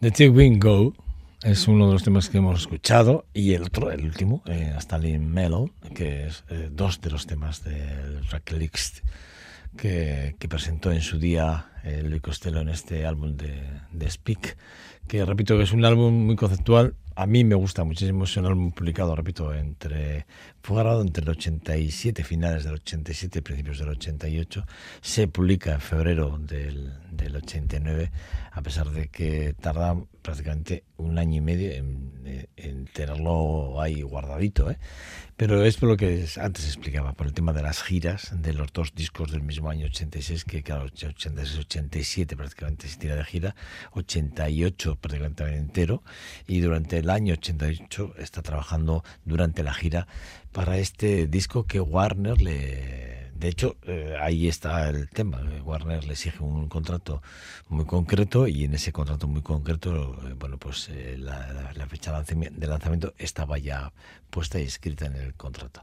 The 0.02 0.10
Till 0.10 0.30
Wing 0.30 0.58
Go 0.58 0.94
es 1.44 1.68
uno 1.68 1.86
de 1.86 1.92
los 1.92 2.02
temas 2.02 2.28
que 2.28 2.38
hemos 2.38 2.62
escuchado 2.62 3.24
y 3.32 3.52
el 3.52 3.62
otro, 3.62 3.92
el 3.92 4.04
último, 4.04 4.42
eh, 4.46 4.74
Stalin 4.78 5.30
Mellow, 5.30 5.70
que 5.94 6.26
es 6.26 6.42
eh, 6.50 6.70
dos 6.72 7.00
de 7.00 7.10
los 7.10 7.28
temas 7.28 7.62
del 7.62 8.20
tracklist 8.28 9.06
que, 9.76 10.34
que 10.40 10.48
presentó 10.48 10.90
en 10.90 11.02
su 11.02 11.20
día 11.20 11.66
eh, 11.84 12.02
Luis 12.04 12.20
Costello 12.20 12.58
en 12.62 12.70
este 12.70 13.06
álbum 13.06 13.36
de, 13.36 13.62
de 13.92 14.10
Speak, 14.10 14.56
que 15.06 15.24
repito 15.24 15.56
que 15.56 15.62
es 15.62 15.72
un 15.72 15.84
álbum 15.84 16.12
muy 16.26 16.34
conceptual. 16.34 16.96
A 17.14 17.26
mí 17.26 17.44
me 17.44 17.54
gusta 17.54 17.84
muchísimo, 17.84 18.24
es 18.24 18.36
un 18.36 18.46
álbum 18.46 18.72
publicado, 18.72 19.14
repito, 19.14 19.54
entre 19.54 20.26
fue 20.62 20.76
grabado 20.76 21.02
entre 21.02 21.24
el 21.24 21.30
87, 21.30 22.22
finales 22.22 22.64
del 22.64 22.74
87 22.74 23.40
y 23.40 23.42
principios 23.42 23.78
del 23.78 23.88
88. 23.88 24.64
Se 25.00 25.26
publica 25.26 25.72
en 25.74 25.80
febrero 25.80 26.38
del, 26.38 26.92
del 27.10 27.36
89, 27.36 28.12
a 28.52 28.62
pesar 28.62 28.90
de 28.90 29.08
que 29.08 29.54
tarda 29.60 29.96
prácticamente 30.22 30.84
un 30.98 31.18
año 31.18 31.38
y 31.38 31.40
medio 31.40 31.72
en, 31.72 32.48
en 32.56 32.86
tenerlo 32.86 33.80
ahí 33.80 34.02
guardadito. 34.02 34.70
¿eh? 34.70 34.78
Pero 35.36 35.64
es 35.64 35.76
por 35.76 35.88
lo 35.88 35.96
que 35.96 36.26
antes 36.40 36.66
explicaba, 36.66 37.14
por 37.14 37.26
el 37.26 37.32
tema 37.32 37.52
de 37.52 37.62
las 37.62 37.82
giras 37.82 38.30
de 38.32 38.52
los 38.52 38.72
dos 38.72 38.94
discos 38.94 39.32
del 39.32 39.42
mismo 39.42 39.70
año 39.70 39.86
86, 39.86 40.44
que 40.44 40.62
claro, 40.62 40.86
86-87 40.86 42.36
prácticamente 42.36 42.86
se 42.86 42.98
tira 42.98 43.16
de 43.16 43.24
gira, 43.24 43.56
88 43.92 44.96
prácticamente 45.00 45.44
entero, 45.56 46.02
y 46.46 46.60
durante 46.60 46.98
el 46.98 47.10
año 47.10 47.34
88 47.34 48.14
está 48.18 48.42
trabajando 48.42 49.02
durante 49.24 49.62
la 49.62 49.74
gira 49.74 50.06
para 50.52 50.78
este 50.78 51.26
disco 51.26 51.64
que 51.64 51.80
Warner 51.80 52.40
le... 52.40 53.32
De 53.34 53.48
hecho, 53.48 53.76
eh, 53.82 54.14
ahí 54.20 54.46
está 54.46 54.88
el 54.88 55.08
tema. 55.08 55.40
Warner 55.64 56.04
le 56.04 56.12
exige 56.12 56.44
un 56.44 56.68
contrato 56.68 57.22
muy 57.68 57.84
concreto 57.86 58.46
y 58.46 58.64
en 58.64 58.74
ese 58.74 58.92
contrato 58.92 59.26
muy 59.26 59.42
concreto, 59.42 60.16
eh, 60.28 60.34
bueno, 60.38 60.58
pues 60.58 60.88
eh, 60.90 61.16
la, 61.18 61.74
fecha 61.88 62.22
de 62.22 62.66
lanzamiento 62.68 63.14
estaba 63.18 63.58
ya 63.58 63.92
puesta 64.30 64.60
y 64.60 64.62
escrita 64.62 65.06
en 65.06 65.16
el 65.16 65.34
contrato. 65.34 65.82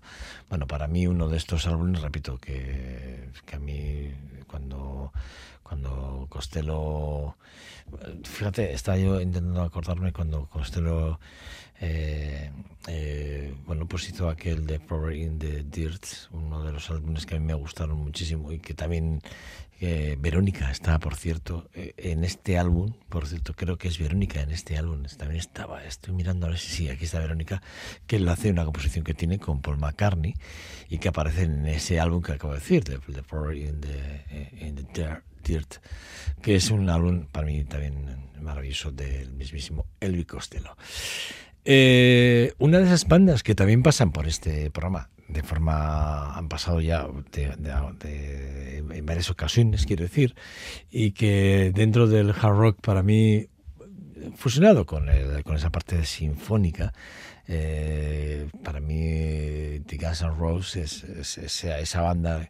Bueno, 0.49 0.67
para 0.67 0.88
mí 0.88 1.05
uno 1.05 1.27
de 1.27 1.36
estos 1.36 1.67
álbumes, 1.67 2.01
repito, 2.01 2.38
que, 2.38 3.29
que 3.45 3.55
a 3.58 3.60
mí 3.60 4.13
cuando 4.47 5.12
cuando 5.69 6.25
Costello 6.29 7.36
fíjate 8.23 8.73
estaba 8.73 8.97
yo 8.97 9.21
intentando 9.21 9.62
acordarme 9.62 10.12
cuando 10.12 10.47
Costello 10.47 11.19
eh, 11.81 12.51
eh, 12.87 13.53
bueno 13.65 13.87
pues 13.87 14.09
hizo 14.09 14.29
aquel 14.29 14.65
de 14.65 14.79
Power 14.79 15.15
in 15.15 15.39
the 15.39 15.63
Dirt 15.63 16.05
uno 16.31 16.63
de 16.63 16.71
los 16.71 16.89
álbumes 16.89 17.25
que 17.25 17.35
a 17.35 17.39
mí 17.39 17.45
me 17.45 17.53
gustaron 17.53 17.97
muchísimo 17.97 18.51
y 18.51 18.59
que 18.59 18.73
también 18.73 19.21
eh, 19.81 20.17
Verónica 20.19 20.69
está, 20.71 20.99
por 20.99 21.15
cierto, 21.15 21.69
eh, 21.73 21.93
en 21.95 22.25
este 22.25 22.57
álbum, 22.57 22.91
por 23.07 23.27
cierto, 23.27 23.53
creo 23.53 23.77
que 23.77 23.87
es 23.87 23.97
Verónica 23.97 24.41
en 24.41 24.51
este 24.51 24.77
álbum, 24.77 25.03
también 25.17 25.39
estaba, 25.39 25.85
estoy 25.85 26.13
mirando 26.13 26.47
a 26.47 26.49
ver 26.49 26.59
si 26.59 26.69
sí, 26.69 26.89
aquí 26.89 27.05
está 27.05 27.19
Verónica, 27.19 27.61
que 28.05 28.19
lo 28.19 28.29
hace 28.29 28.49
una 28.49 28.65
composición 28.65 29.05
que 29.05 29.13
tiene 29.13 29.39
con 29.39 29.61
Paul 29.61 29.77
McCartney 29.77 30.33
y 30.89 30.97
que 30.97 31.07
aparece 31.07 31.43
en 31.43 31.65
ese 31.65 31.97
álbum 31.97 32.21
que 32.21 32.33
acabo 32.33 32.53
de 32.53 32.59
decir, 32.59 32.83
the 32.83 33.23
Power 33.23 33.55
in 33.55 33.79
the, 33.79 34.49
in 34.59 34.75
the 34.75 35.21
Dirt, 35.45 35.75
que 36.41 36.55
es 36.55 36.71
un 36.71 36.89
álbum 36.89 37.27
para 37.31 37.47
mí 37.47 37.63
también 37.63 38.29
maravilloso 38.41 38.91
del 38.91 39.31
mismísimo 39.31 39.85
Elvi 40.01 40.25
Costello. 40.25 40.75
Eh, 41.71 42.53
una 42.58 42.79
de 42.79 42.86
esas 42.86 43.08
bandas 43.08 43.43
que 43.43 43.53
también 43.53 43.84
pasan 43.84 44.12
por 44.12 44.27
este 44.27 44.71
programa 44.71 45.12
de 45.27 45.43
forma 45.43 46.36
han 46.36 46.49
pasado 46.49 46.82
ya 46.82 47.08
en 47.32 49.05
varias 49.05 49.29
ocasiones 49.29 49.86
quiero 49.86 50.01
decir 50.01 50.34
y 50.89 51.12
que 51.12 51.71
dentro 51.75 52.08
del 52.08 52.32
hard 52.32 52.58
rock 52.58 52.82
para 52.82 53.03
mí 53.03 53.49
fusionado 54.36 54.88
con, 54.88 55.05
con 55.43 55.58
esa 55.58 55.69
parte 55.69 56.03
sinfónica 56.05 56.91
eh, 57.47 58.47
para 58.63 58.79
mí 58.79 59.79
The 59.86 59.97
Guns 59.97 60.21
N' 60.23 60.36
Roses 60.39 61.03
es, 61.03 61.38
esa 61.38 62.01
banda 62.01 62.49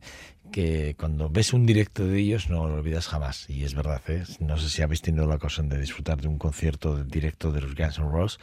que 0.52 0.96
cuando 0.98 1.30
ves 1.30 1.54
un 1.54 1.66
directo 1.66 2.06
de 2.06 2.20
ellos 2.20 2.50
no 2.50 2.68
lo 2.68 2.76
olvidas 2.76 3.08
jamás. 3.08 3.50
Y 3.50 3.64
es 3.64 3.74
verdad, 3.74 4.02
¿eh? 4.08 4.24
no 4.40 4.58
sé 4.58 4.70
si 4.70 4.82
habéis 4.82 5.02
tenido 5.02 5.28
la 5.28 5.36
ocasión 5.36 5.70
de 5.70 5.80
disfrutar 5.80 6.22
de 6.22 6.28
un 6.28 6.38
concierto 6.38 7.04
directo 7.04 7.52
de 7.52 7.62
los 7.62 7.76
Guns 7.76 8.00
N' 8.00 8.10
Roses, 8.12 8.40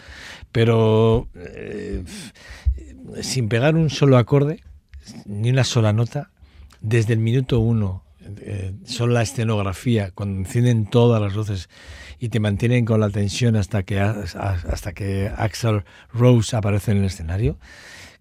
pero 0.52 1.28
eh, 1.34 2.04
sin 3.22 3.48
pegar 3.48 3.74
un 3.74 3.90
solo 3.90 4.16
acorde, 4.16 4.62
ni 5.24 5.50
una 5.50 5.64
sola 5.64 5.92
nota, 5.92 6.30
desde 6.80 7.14
el 7.14 7.20
minuto 7.20 7.60
uno, 7.60 8.04
eh, 8.40 8.72
solo 8.84 9.14
la 9.14 9.22
escenografía, 9.22 10.10
cuando 10.12 10.38
encienden 10.40 10.86
todas 10.86 11.20
las 11.20 11.34
luces 11.34 11.68
y 12.18 12.28
te 12.28 12.40
mantienen 12.40 12.84
con 12.84 13.00
la 13.00 13.10
tensión 13.10 13.56
hasta 13.56 13.82
que, 13.82 14.00
hasta 14.00 14.92
que 14.92 15.30
Axel 15.36 15.84
Rose 16.12 16.56
aparece 16.56 16.92
en 16.92 16.98
el 16.98 17.04
escenario, 17.04 17.58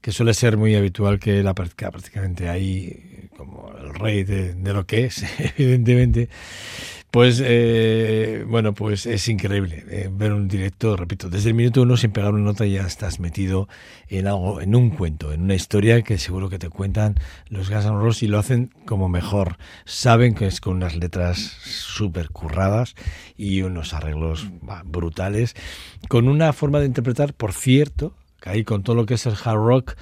que 0.01 0.11
suele 0.11 0.33
ser 0.33 0.57
muy 0.57 0.75
habitual 0.75 1.19
que 1.19 1.39
aparezca 1.47 1.89
prácticamente 1.91 2.49
ahí 2.49 3.29
como 3.35 3.73
el 3.77 3.93
rey 3.93 4.23
de, 4.23 4.55
lo 4.73 4.85
que 4.85 5.05
es, 5.05 5.25
evidentemente. 5.57 6.29
Pues 7.15 7.41
eh, 7.41 8.43
bueno, 8.45 8.73
pues 8.73 9.05
es 9.05 9.29
increíble 9.29 9.85
eh, 9.89 10.09
ver 10.11 10.33
un 10.33 10.49
directo, 10.49 10.97
repito, 10.97 11.29
desde 11.29 11.51
el 11.51 11.55
minuto 11.55 11.83
uno 11.83 11.95
sin 11.95 12.11
pegar 12.11 12.33
una 12.33 12.43
nota 12.43 12.65
ya 12.65 12.81
estás 12.81 13.21
metido 13.21 13.69
en 14.09 14.27
algo, 14.27 14.59
en 14.59 14.75
un 14.75 14.89
cuento, 14.89 15.31
en 15.31 15.43
una 15.43 15.55
historia 15.55 16.01
que 16.01 16.17
seguro 16.17 16.49
que 16.49 16.59
te 16.59 16.67
cuentan 16.67 17.15
los 17.47 17.69
Guns 17.69 17.85
N' 17.85 18.01
Roses 18.01 18.23
y 18.23 18.27
lo 18.27 18.37
hacen 18.37 18.73
como 18.85 19.07
mejor. 19.07 19.57
Saben 19.85 20.35
que 20.35 20.45
es 20.45 20.59
con 20.59 20.75
unas 20.75 20.97
letras 20.97 21.37
súper 21.63 22.31
curradas 22.31 22.95
y 23.37 23.61
unos 23.61 23.93
arreglos 23.93 24.49
brutales, 24.83 25.55
con 26.09 26.27
una 26.27 26.51
forma 26.51 26.81
de 26.81 26.87
interpretar, 26.87 27.33
por 27.33 27.53
cierto, 27.53 28.13
que 28.41 28.49
ahí 28.49 28.65
con 28.65 28.83
todo 28.83 28.97
lo 28.97 29.05
que 29.05 29.13
es 29.13 29.25
el 29.25 29.35
hard 29.41 29.65
rock, 29.65 29.93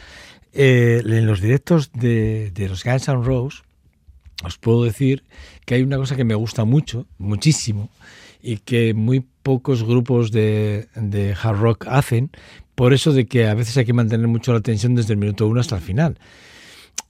eh, 0.52 1.04
en 1.06 1.28
los 1.28 1.42
directos 1.42 1.92
de, 1.92 2.50
de 2.50 2.70
los 2.70 2.84
Guns 2.84 3.08
N' 3.08 3.24
Roses 3.24 3.62
os 4.44 4.58
puedo 4.58 4.84
decir 4.84 5.24
que 5.66 5.76
hay 5.76 5.82
una 5.82 5.98
cosa 5.98 6.16
que 6.16 6.24
me 6.24 6.36
gusta 6.36 6.66
mucho, 6.66 7.06
muchísimo, 7.18 7.90
y 8.42 8.58
que 8.58 8.94
muy 8.94 9.26
pocos 9.42 9.84
grupos 9.84 10.32
de, 10.32 10.88
hard 11.42 11.58
rock 11.58 11.86
hacen, 11.88 12.30
por 12.76 12.94
eso 12.94 13.14
de 13.14 13.26
que 13.26 13.48
a 13.48 13.54
veces 13.54 13.78
hay 13.78 13.86
que 13.86 13.94
mantener 13.94 14.28
mucho 14.28 14.52
la 14.52 14.60
atención 14.60 14.96
desde 14.96 15.14
el 15.14 15.20
minuto 15.20 15.48
uno 15.48 15.62
hasta 15.62 15.78
el 15.78 15.82
final. 15.82 16.20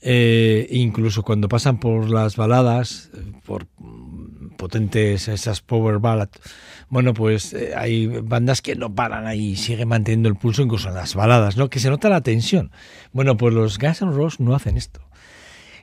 Eh, 0.01 0.67
incluso 0.71 1.23
cuando 1.23 1.47
pasan 1.47 1.79
por 1.79 2.09
las 2.09 2.35
baladas, 2.35 3.09
por 3.45 3.67
potentes 4.57 5.27
esas 5.27 5.61
power 5.61 5.99
ballads, 5.99 6.39
bueno, 6.89 7.13
pues 7.13 7.53
eh, 7.53 7.73
hay 7.75 8.07
bandas 8.07 8.61
que 8.61 8.75
no 8.75 8.93
paran 8.93 9.25
ahí, 9.25 9.55
siguen 9.55 9.87
manteniendo 9.87 10.29
el 10.29 10.35
pulso 10.35 10.61
incluso 10.61 10.89
en 10.89 10.95
las 10.95 11.15
baladas, 11.15 11.57
¿no? 11.57 11.69
Que 11.69 11.79
se 11.79 11.89
nota 11.89 12.09
la 12.09 12.21
tensión. 12.21 12.71
Bueno, 13.13 13.37
pues 13.37 13.53
los 13.53 13.79
Guns 13.79 14.01
N' 14.01 14.11
Roses 14.11 14.39
no 14.39 14.53
hacen 14.53 14.77
esto 14.77 15.02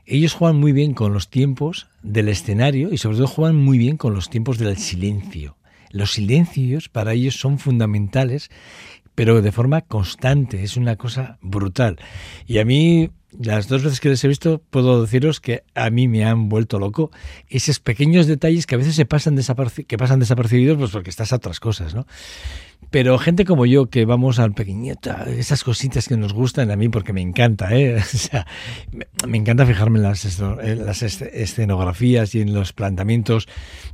ellos 0.07 0.35
juegan 0.35 0.59
muy 0.59 0.73
bien 0.73 0.95
con 0.95 1.13
los 1.13 1.29
tiempos 1.29 1.89
del 2.03 2.29
escenario 2.29 2.93
y 2.93 2.99
sobre 2.99 3.19
todo 3.19 3.27
juegan 3.27 3.57
muy 3.57 3.79
bien 3.79 3.97
con 3.97 4.15
los 4.15 4.31
tiempos 4.31 4.59
del 4.59 4.77
silencio. 4.77 5.57
Los 5.91 6.13
silencios 6.13 6.89
para 6.89 7.13
ellos 7.13 7.37
son 7.37 7.59
fundamentales, 7.59 8.51
pero 9.15 9.43
de 9.43 9.53
forma 9.53 9.83
constante, 9.83 10.63
es 10.63 10.77
una 10.77 10.97
cosa 10.97 11.39
brutal. 11.43 11.99
Y 12.47 12.59
a 12.59 12.65
mí, 12.65 13.11
las 13.39 13.69
dos 13.69 13.83
veces 13.83 14.01
que 14.01 14.09
les 14.09 14.23
he 14.25 14.29
visto, 14.29 14.63
puedo 14.71 15.03
deciros 15.03 15.41
que 15.41 15.65
a 15.75 15.91
mí 15.91 16.09
me 16.09 16.25
han 16.25 16.49
vuelto 16.49 16.79
loco 16.79 17.11
esos 17.49 17.81
pequeños 17.81 18.27
detalles 18.27 18.67
que 18.67 18.77
a 18.77 18.79
veces 18.79 18.95
se 18.95 19.07
pasan, 19.07 19.39
que 19.87 19.99
pasan 19.99 20.21
desapercibidos 20.21 20.79
pues 20.79 20.91
porque 20.91 21.11
estás 21.11 21.33
a 21.33 21.37
otras 21.37 21.61
cosas, 21.61 21.95
¿no? 21.95 22.07
Pero 22.90 23.19
gente 23.19 23.45
como 23.45 23.66
yo, 23.66 23.87
que 23.87 24.05
vamos 24.05 24.40
al 24.40 24.53
pequeñito, 24.53 25.14
esas 25.27 25.62
cositas 25.62 26.09
que 26.09 26.16
nos 26.16 26.33
gustan 26.33 26.73
a 26.73 26.77
mí, 26.77 26.88
porque 26.88 27.12
me 27.12 27.21
encanta, 27.21 27.77
¿eh? 27.77 27.99
O 28.14 28.19
sea, 28.19 28.47
me, 29.27 29.38
encanta 29.38 29.64
fijarme 29.64 29.99
en 29.99 30.03
las, 30.03 30.40
en 30.40 30.87
las, 30.87 31.03
escenografías 31.03 32.35
y 32.35 32.40
en 32.40 32.53
los 32.53 32.73
planteamientos, 32.73 33.47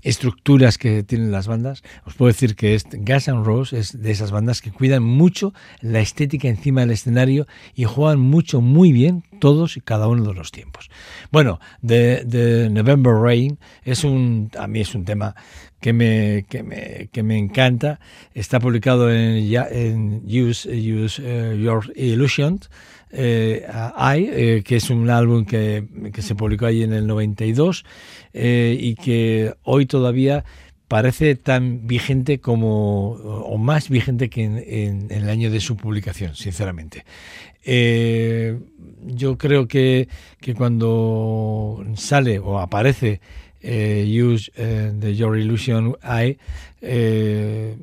estructuras 0.03 0.79
que 0.79 1.03
tienen 1.03 1.31
las 1.31 1.47
bandas. 1.47 1.83
Os 2.07 2.15
puedo 2.15 2.29
decir 2.29 2.57
que 2.57 2.75
este, 2.75 2.99
Gas 3.01 3.29
and 3.29 3.45
Rose 3.45 3.79
es 3.79 4.01
de 4.01 4.11
esas 4.11 4.31
bandas 4.31 4.63
que 4.63 4.71
cuidan 4.71 5.03
mucho 5.03 5.53
la 5.83 6.01
estética 6.01 6.49
encima 6.49 6.81
del 6.81 6.93
escenario 6.93 7.47
y 7.75 7.85
juegan 7.85 8.21
mucho, 8.21 8.63
muy 8.63 8.93
bien 8.93 9.25
todos 9.39 9.77
y 9.77 9.81
cada 9.81 10.09
uno 10.09 10.25
de 10.25 10.35
los 10.35 10.53
tiempos. 10.53 10.91
Bueno, 11.31 11.61
de, 11.83 12.69
November 12.71 13.15
Rain 13.15 13.59
es 13.85 14.05
un, 14.05 14.51
a 14.59 14.67
mí 14.67 14.81
es 14.81 14.95
un 14.95 15.05
tema 15.05 15.35
que 15.81 15.93
me, 15.93 16.47
que 16.49 16.63
me, 16.63 17.09
que 17.13 17.23
me 17.23 17.39
encanta. 17.39 18.01
Está 18.35 18.61
publicado 18.61 19.11
en, 19.13 19.37
en 19.71 20.23
Use, 20.25 20.69
Use 20.69 21.23
uh, 21.23 21.55
Your 21.57 21.93
Illusion, 21.97 22.61
eh, 23.11 23.67
I, 23.97 24.29
eh, 24.31 24.63
que 24.65 24.77
es 24.77 24.91
un 24.91 25.09
álbum 25.11 25.45
que, 25.45 25.87
que, 26.13 26.23
se 26.23 26.35
publicó 26.35 26.67
ahí 26.67 26.83
en 26.83 26.93
el 26.93 27.07
92 27.07 27.85
eh, 28.33 28.77
y 28.79 28.95
que 28.95 29.55
hoy 29.63 29.87
todavía 29.87 30.45
parece 30.89 31.35
tan 31.37 31.87
vigente 31.87 32.41
como, 32.41 33.11
o 33.11 33.59
más 33.59 33.89
vigente 33.89 34.29
que 34.29 34.45
en, 34.45 34.59
en, 34.59 35.11
el 35.11 35.29
año 35.29 35.51
de 35.51 35.61
su 35.61 35.77
publicación, 35.77 36.35
sinceramente. 36.35 37.05
Eh, 37.69 38.57
yo 39.03 39.37
creo 39.37 39.67
que, 39.67 40.09
que, 40.41 40.55
cuando 40.55 41.85
sale 41.97 42.39
o 42.39 42.61
aparece 42.61 43.21
eh, 43.61 44.07
Use 44.07 44.53
eh, 44.55 44.93
the 44.99 45.17
Your 45.17 45.37
Illusion 45.37 45.97
Eye, 46.05 46.39
eh, 46.81 47.77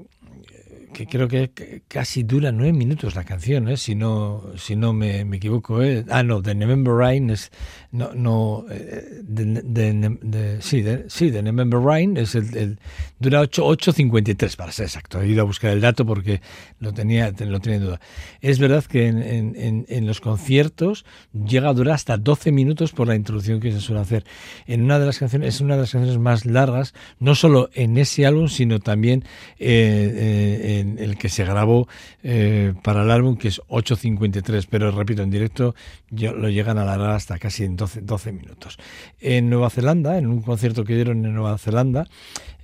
que 0.94 1.08
creo 1.08 1.28
que 1.28 1.84
casi 1.88 2.24
dura 2.24 2.52
nueve 2.52 2.74
minutos 2.74 3.16
la 3.16 3.24
canción, 3.24 3.68
¿eh? 3.68 3.78
si 3.78 3.96
no, 3.96 4.44
si 4.56 4.76
no 4.76 4.94
me, 4.94 5.26
me 5.26 5.38
equivoco. 5.38 5.82
¿eh? 5.82 6.06
Ah, 6.10 6.24
no, 6.24 6.42
The 6.42 6.56
November 6.56 6.94
Rain 6.94 7.30
es. 7.30 7.52
No, 7.92 8.14
no 8.14 8.66
eh, 8.72 9.22
de, 9.24 10.58
sí, 10.62 10.82
de, 10.82 11.06
sí, 11.10 11.32
The 11.32 11.44
November 11.44 11.80
Rain 11.80 12.18
es 12.18 12.36
el, 12.36 12.56
el 12.58 12.80
dura 13.20 13.44
8.53 13.44 14.56
para 14.56 14.72
ser 14.72 14.86
exacto. 14.86 15.22
He 15.22 15.28
ido 15.28 15.42
a 15.42 15.46
buscar 15.46 15.72
el 15.72 15.82
dato 15.82 16.06
porque 16.06 16.42
lo 16.80 16.94
tenía, 16.94 17.32
lo 17.32 17.60
tenía 17.60 17.78
en 17.78 17.84
duda. 17.84 18.00
Es 18.42 18.60
verdad 18.60 18.84
que 18.86 19.08
en, 19.08 19.22
en, 19.22 19.86
en, 19.88 20.08
los 20.08 20.22
conciertos 20.22 21.06
llega 21.34 21.70
a 21.70 21.74
durar 21.74 21.96
hasta 21.96 22.18
12 22.18 22.52
minutos 22.52 22.92
por 22.92 23.08
la 23.08 23.16
introducción 23.16 23.60
que 23.60 23.72
se 23.72 23.80
suele 23.80 24.02
hacer. 24.02 24.26
En 24.66 24.84
una 24.84 25.00
de 25.00 25.06
las 25.06 25.20
canciones, 25.20 25.56
es 25.56 25.62
una 25.62 25.76
de 25.76 25.82
las 25.82 25.92
canciones 25.92 26.20
más 26.20 26.46
largas, 26.46 26.94
no 27.20 27.36
solo 27.36 27.70
en 27.74 27.98
ese 27.98 28.26
álbum, 28.26 28.48
sino 28.48 28.80
también 28.80 29.24
eh, 29.60 30.83
el 30.98 31.18
que 31.18 31.30
se 31.30 31.44
grabó 31.44 31.88
eh, 32.24 32.74
para 32.84 33.04
el 33.04 33.12
álbum, 33.12 33.38
que 33.38 33.48
es 33.48 33.62
8.53, 33.70 34.68
pero 34.70 34.92
repito, 34.92 35.22
en 35.22 35.30
directo 35.30 35.76
lo 36.12 36.50
llegan 36.50 36.78
a 36.78 36.84
alargar 36.84 37.12
hasta 37.12 37.40
casi 37.40 37.64
en 37.64 37.76
12, 37.76 38.02
12 38.02 38.32
minutos. 38.32 38.78
En 39.20 39.50
Nueva 39.50 39.70
Zelanda, 39.70 40.18
en 40.18 40.28
un 40.28 40.42
concierto 40.42 40.84
que 40.84 40.96
dieron 40.96 41.26
en 41.26 41.34
Nueva 41.34 41.58
Zelanda, 41.58 42.08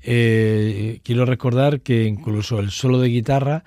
eh, 0.04 1.00
quiero 1.04 1.26
recordar 1.26 1.82
que 1.82 2.06
incluso 2.06 2.60
el 2.60 2.72
solo 2.72 3.00
de 3.00 3.10
guitarra, 3.10 3.64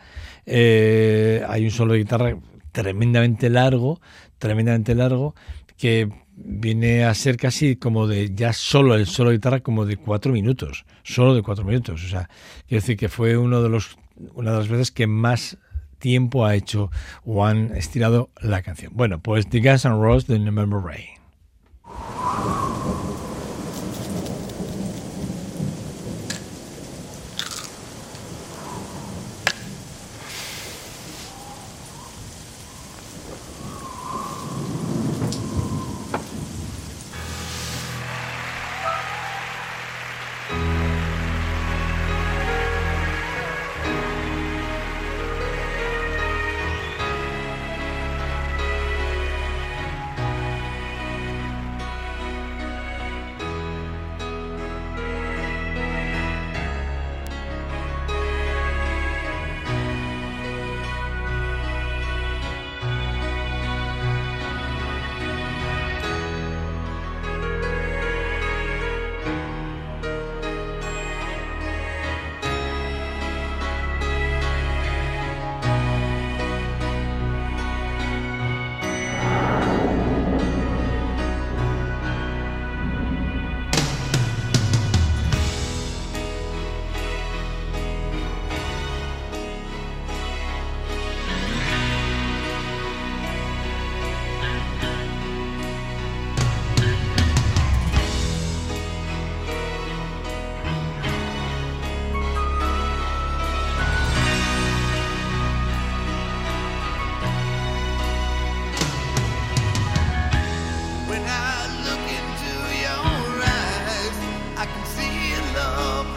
eh, 0.46 1.44
hay 1.48 1.64
un 1.64 1.70
solo 1.70 1.92
de 1.92 2.00
guitarra 2.00 2.36
tremendamente 2.72 3.50
largo, 3.50 4.00
tremendamente 4.38 4.94
largo, 4.94 5.34
que 5.76 6.08
viene 6.34 7.04
a 7.04 7.14
ser 7.14 7.36
casi 7.36 7.76
como 7.76 8.06
de 8.06 8.34
ya 8.34 8.52
solo 8.52 8.94
el 8.94 9.06
solo 9.06 9.30
de 9.30 9.36
guitarra 9.36 9.60
como 9.60 9.86
de 9.86 9.96
cuatro 9.96 10.32
minutos, 10.32 10.84
solo 11.02 11.34
de 11.34 11.42
cuatro 11.42 11.64
minutos. 11.64 12.04
O 12.04 12.08
sea, 12.08 12.28
quiero 12.66 12.80
decir 12.80 12.96
que 12.96 13.08
fue 13.08 13.36
uno 13.36 13.62
de 13.62 13.68
los 13.68 13.98
una 14.34 14.52
de 14.52 14.58
las 14.58 14.68
veces 14.68 14.90
que 14.90 15.06
más 15.06 15.58
tiempo 15.98 16.44
ha 16.44 16.54
hecho 16.54 16.90
o 17.24 17.46
han 17.46 17.74
estirado 17.76 18.30
la 18.40 18.62
canción. 18.62 18.92
Bueno, 18.94 19.20
pues 19.20 19.48
The 19.48 19.60
Guns 19.60 19.84
N' 19.84 20.00
Roses 20.00 20.26
de 20.26 20.38
November 20.38 20.80
Rain. 20.80 21.21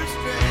restraint. 0.06 0.45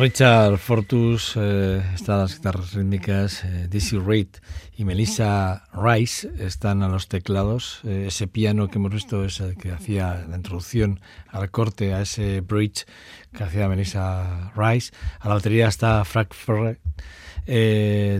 Richard 0.00 0.56
Fortus 0.56 1.34
eh, 1.36 1.82
está 1.94 2.16
las 2.16 2.34
guitarras 2.34 2.72
rítmicas, 2.72 3.44
eh, 3.44 3.66
Dizzy 3.68 3.98
Reed 3.98 4.28
y 4.74 4.86
Melissa 4.86 5.64
Rice 5.74 6.32
están 6.38 6.82
a 6.82 6.88
los 6.88 7.06
teclados. 7.06 7.82
Eh, 7.84 8.06
ese 8.08 8.26
piano 8.26 8.68
que 8.68 8.78
hemos 8.78 8.92
visto 8.94 9.22
es 9.26 9.40
el 9.40 9.58
que 9.58 9.72
hacía 9.72 10.24
la 10.26 10.36
introducción 10.36 11.00
al 11.28 11.50
corte, 11.50 11.92
a 11.92 12.00
ese 12.00 12.40
bridge 12.40 12.86
que 13.34 13.44
hacía 13.44 13.68
Melissa 13.68 14.50
Rice. 14.56 14.90
A 15.18 15.28
la 15.28 15.34
batería 15.34 15.68
está 15.68 16.02
Frank 16.06 16.32
Ferrer, 16.32 16.80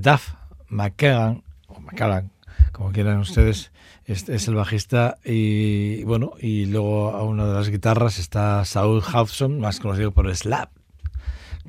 Duff 0.03 0.35
McCallan, 0.69 1.43
o 1.67 1.81
McCallan, 1.81 2.31
como 2.73 2.93
quieran 2.93 3.21
ustedes, 3.21 3.73
es, 4.05 4.29
es, 4.29 4.49
el 4.49 4.55
bajista 4.55 5.17
y 5.25 6.05
bueno, 6.05 6.35
y 6.39 6.67
luego 6.67 7.09
a 7.13 7.23
una 7.23 7.47
de 7.47 7.55
las 7.55 7.71
guitarras 7.71 8.19
está 8.19 8.67
Saul 8.67 8.99
Hudson, 9.03 9.61
más 9.61 9.81
conocido 9.81 10.13
por 10.13 10.37
Slap 10.37 10.80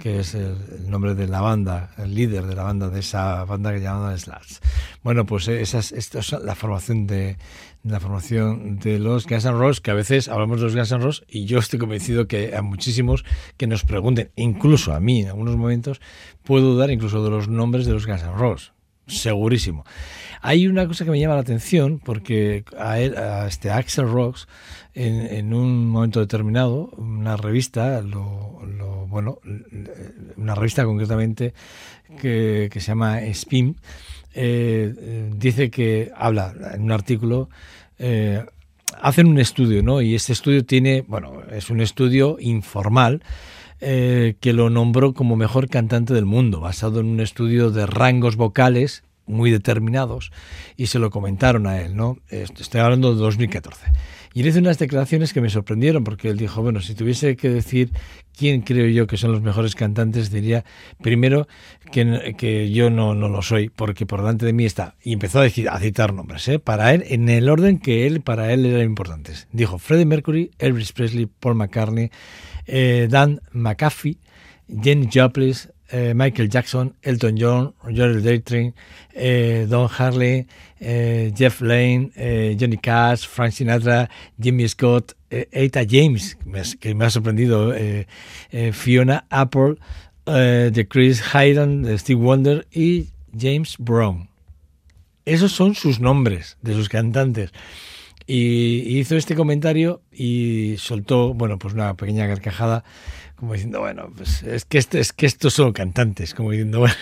que 0.02 0.20
es 0.20 0.34
el, 0.34 0.90
nombre 0.90 1.14
de 1.14 1.28
la 1.28 1.42
banda, 1.42 1.92
el 1.98 2.16
líder 2.16 2.48
de 2.48 2.56
la 2.56 2.64
banda, 2.64 2.90
de 2.90 3.00
esa 3.00 3.46
banda 3.46 3.72
que 3.72 3.82
llaman 3.82 4.18
Slats. 4.18 4.60
Bueno, 5.04 5.26
pues 5.26 5.48
esas, 5.48 5.92
esta 5.92 6.20
es 6.20 6.32
la 6.32 6.56
formación 6.56 7.06
de 7.06 7.38
la 7.84 8.00
formación 8.00 8.80
de 8.80 9.00
los 9.00 9.28
Guns 9.28 9.46
N' 9.46 9.54
Roses, 9.54 9.82
que 9.82 9.92
a 9.92 9.96
veces 9.96 10.28
hablamos 10.28 10.60
de 10.60 10.66
los 10.66 10.76
Guns 10.76 10.92
N' 10.92 11.04
Roses 11.04 11.26
y 11.28 11.46
yo 11.46 11.60
estoy 11.60 11.80
convencido 11.80 12.28
que 12.28 12.56
a 12.56 12.62
muchísimos 12.62 13.24
que 13.58 13.68
nos 13.68 13.84
pregunten, 13.84 14.32
incluso 14.36 14.94
a 14.94 15.00
mí 15.00 15.22
en 15.22 15.30
algunos 15.30 15.56
momentos, 15.56 16.02
puedo 16.44 16.74
dudar 16.74 16.90
incluso 16.92 17.24
de 17.24 17.30
los 17.30 17.48
nombres 17.48 17.86
de 17.86 17.94
los 17.94 18.08
Guns 18.08 18.24
N' 18.24 18.34
Roses. 18.34 18.74
Segurísimo. 19.08 19.84
Hay 20.42 20.68
una 20.68 20.88
cosa 20.88 21.06
que 21.06 21.12
me 21.12 21.20
llama 21.20 21.36
la 21.36 21.42
atención 21.42 22.00
porque 22.04 22.64
a, 22.78 23.00
él, 23.00 23.16
a 23.18 23.48
este 23.48 23.70
Axel 23.70 24.10
Rocks 24.10 24.48
en, 24.94 25.22
en, 25.28 25.54
un 25.54 25.88
momento 25.88 26.20
determinado 26.20 26.90
una 26.98 27.38
revista 27.38 28.02
lo, 28.02 28.60
lo, 28.66 29.08
bueno 29.08 29.40
una 30.36 30.56
revista 30.56 30.84
concretamente 30.84 31.54
que, 32.20 32.70
se 32.74 32.80
llama 32.80 33.22
Spin 33.22 33.78
eh, 34.34 35.30
dice 35.36 35.70
que 35.70 36.12
habla 36.16 36.54
en 36.74 36.84
un 36.84 36.92
artículo 36.92 37.50
eh, 38.00 38.44
hacen 39.00 39.28
un 39.28 39.40
estudio 39.40 39.82
no 39.84 40.02
y 40.02 40.16
este 40.16 40.34
estudio 40.34 40.66
tiene 40.66 41.06
bueno 41.08 41.44
es 41.52 41.70
un 41.70 41.80
estudio 41.80 42.38
informal 42.40 43.22
eh, 43.84 44.36
que 44.40 44.54
lo 44.54 44.70
nombró 44.70 45.16
como 45.16 45.36
mejor 45.36 45.68
cantante 45.68 46.14
del 46.14 46.28
mundo, 46.28 46.60
basado 46.60 47.00
en 47.00 47.08
un 47.08 47.20
estudio 47.20 47.72
de 47.72 47.88
rangos 47.88 48.36
vocales 48.36 49.04
muy 49.26 49.52
determinados 49.52 50.32
y 50.78 50.88
se 50.88 51.00
lo 51.00 51.10
comentaron 51.10 51.68
a 51.68 51.82
él, 51.82 51.96
¿no? 51.96 52.18
Estoy 52.30 52.82
hablando 52.82 53.14
de 53.14 53.22
2014. 53.22 53.88
Y 54.34 54.42
él 54.42 54.48
hizo 54.48 54.60
unas 54.60 54.80
declaraciones 54.80 55.34
que 55.34 55.42
me 55.42 55.50
sorprendieron 55.50 56.04
porque 56.04 56.30
él 56.30 56.38
dijo, 56.38 56.62
bueno, 56.62 56.80
si 56.80 56.96
tuviese 56.96 57.36
que 57.36 57.50
decir 57.50 57.92
quién 58.38 58.62
creo 58.62 58.88
yo 58.88 59.06
que 59.06 59.18
son 59.18 59.34
los 59.34 59.42
mejores 59.42 59.76
cantantes, 59.76 60.32
diría 60.32 60.64
primero 61.02 61.48
que, 61.92 62.36
que 62.38 62.72
yo 62.72 62.90
no, 62.90 63.14
no 63.14 63.28
lo 63.28 63.42
soy, 63.42 63.70
porque 63.70 64.06
por 64.06 64.22
delante 64.22 64.46
de 64.46 64.54
mí 64.54 64.66
está. 64.66 64.96
Y 65.04 65.12
empezó 65.12 65.40
a, 65.40 65.44
decir, 65.44 65.68
a 65.70 65.80
citar 65.80 66.14
nombres, 66.14 66.48
¿eh? 66.48 66.60
para 66.60 66.94
él, 66.94 67.04
en 67.08 67.28
el 67.28 67.50
orden 67.50 67.78
que 67.78 68.08
él, 68.08 68.22
para 68.22 68.54
él 68.54 68.66
eran 68.66 68.86
importantes. 68.86 69.48
Dijo 69.52 69.78
Freddie 69.78 70.06
Mercury, 70.06 70.52
Elvis 70.60 70.94
Presley, 70.94 71.26
Paul 71.26 71.56
McCartney, 71.56 72.10
eh, 72.68 73.08
Dan 73.10 73.42
McAfee, 73.52 74.18
Jenny 74.82 75.10
Joplin, 75.14 75.54
eh, 75.92 76.14
Michael 76.14 76.50
Jackson, 76.50 76.96
Elton 77.02 77.36
John, 77.38 77.74
Joel 77.84 78.22
Daytrain, 78.24 78.74
eh, 79.14 79.66
Don 79.70 79.90
Harley, 79.90 80.48
eh, 80.80 81.32
Jeff 81.36 81.62
Lane, 81.62 82.12
Johnny 82.58 82.78
Cash, 82.78 83.28
Frank 83.28 83.52
Sinatra, 83.52 84.10
Jimmy 84.40 84.68
Scott, 84.68 85.16
Eta 85.30 85.86
James, 85.88 86.38
que 86.80 86.94
me 86.94 87.06
ha 87.06 87.10
sorprendido, 87.10 87.74
Fiona 88.74 89.26
Apple, 89.30 89.76
de 90.26 90.88
Chris 90.90 91.22
Hayden, 91.34 91.84
de 91.84 91.98
Steve 91.98 92.22
Wonder 92.22 92.68
y 92.72 93.08
James 93.38 93.76
Brown. 93.80 94.30
Esos 95.26 95.52
son 95.52 95.76
sus 95.76 96.00
nombres 96.00 96.58
de 96.62 96.74
sus 96.74 96.90
cantantes. 96.90 97.52
Y 98.28 99.00
hizo 99.00 99.18
este 99.18 99.36
comentario 99.36 100.02
y 100.12 100.76
soltó, 100.78 101.34
bueno, 101.34 101.58
pues 101.60 101.74
una 101.74 101.96
pequeña 101.96 102.28
carcajada 102.28 102.84
como 103.42 103.54
diciendo, 103.54 103.80
bueno, 103.80 104.08
pues 104.16 104.44
es 104.44 104.66
que, 104.66 104.78
este, 104.78 105.00
es 105.00 105.14
que 105.14 105.26
estos 105.26 105.56
son 105.56 105.74
cantantes, 105.74 106.36
como 106.36 106.52
diciendo, 106.52 106.78
bueno, 106.82 106.94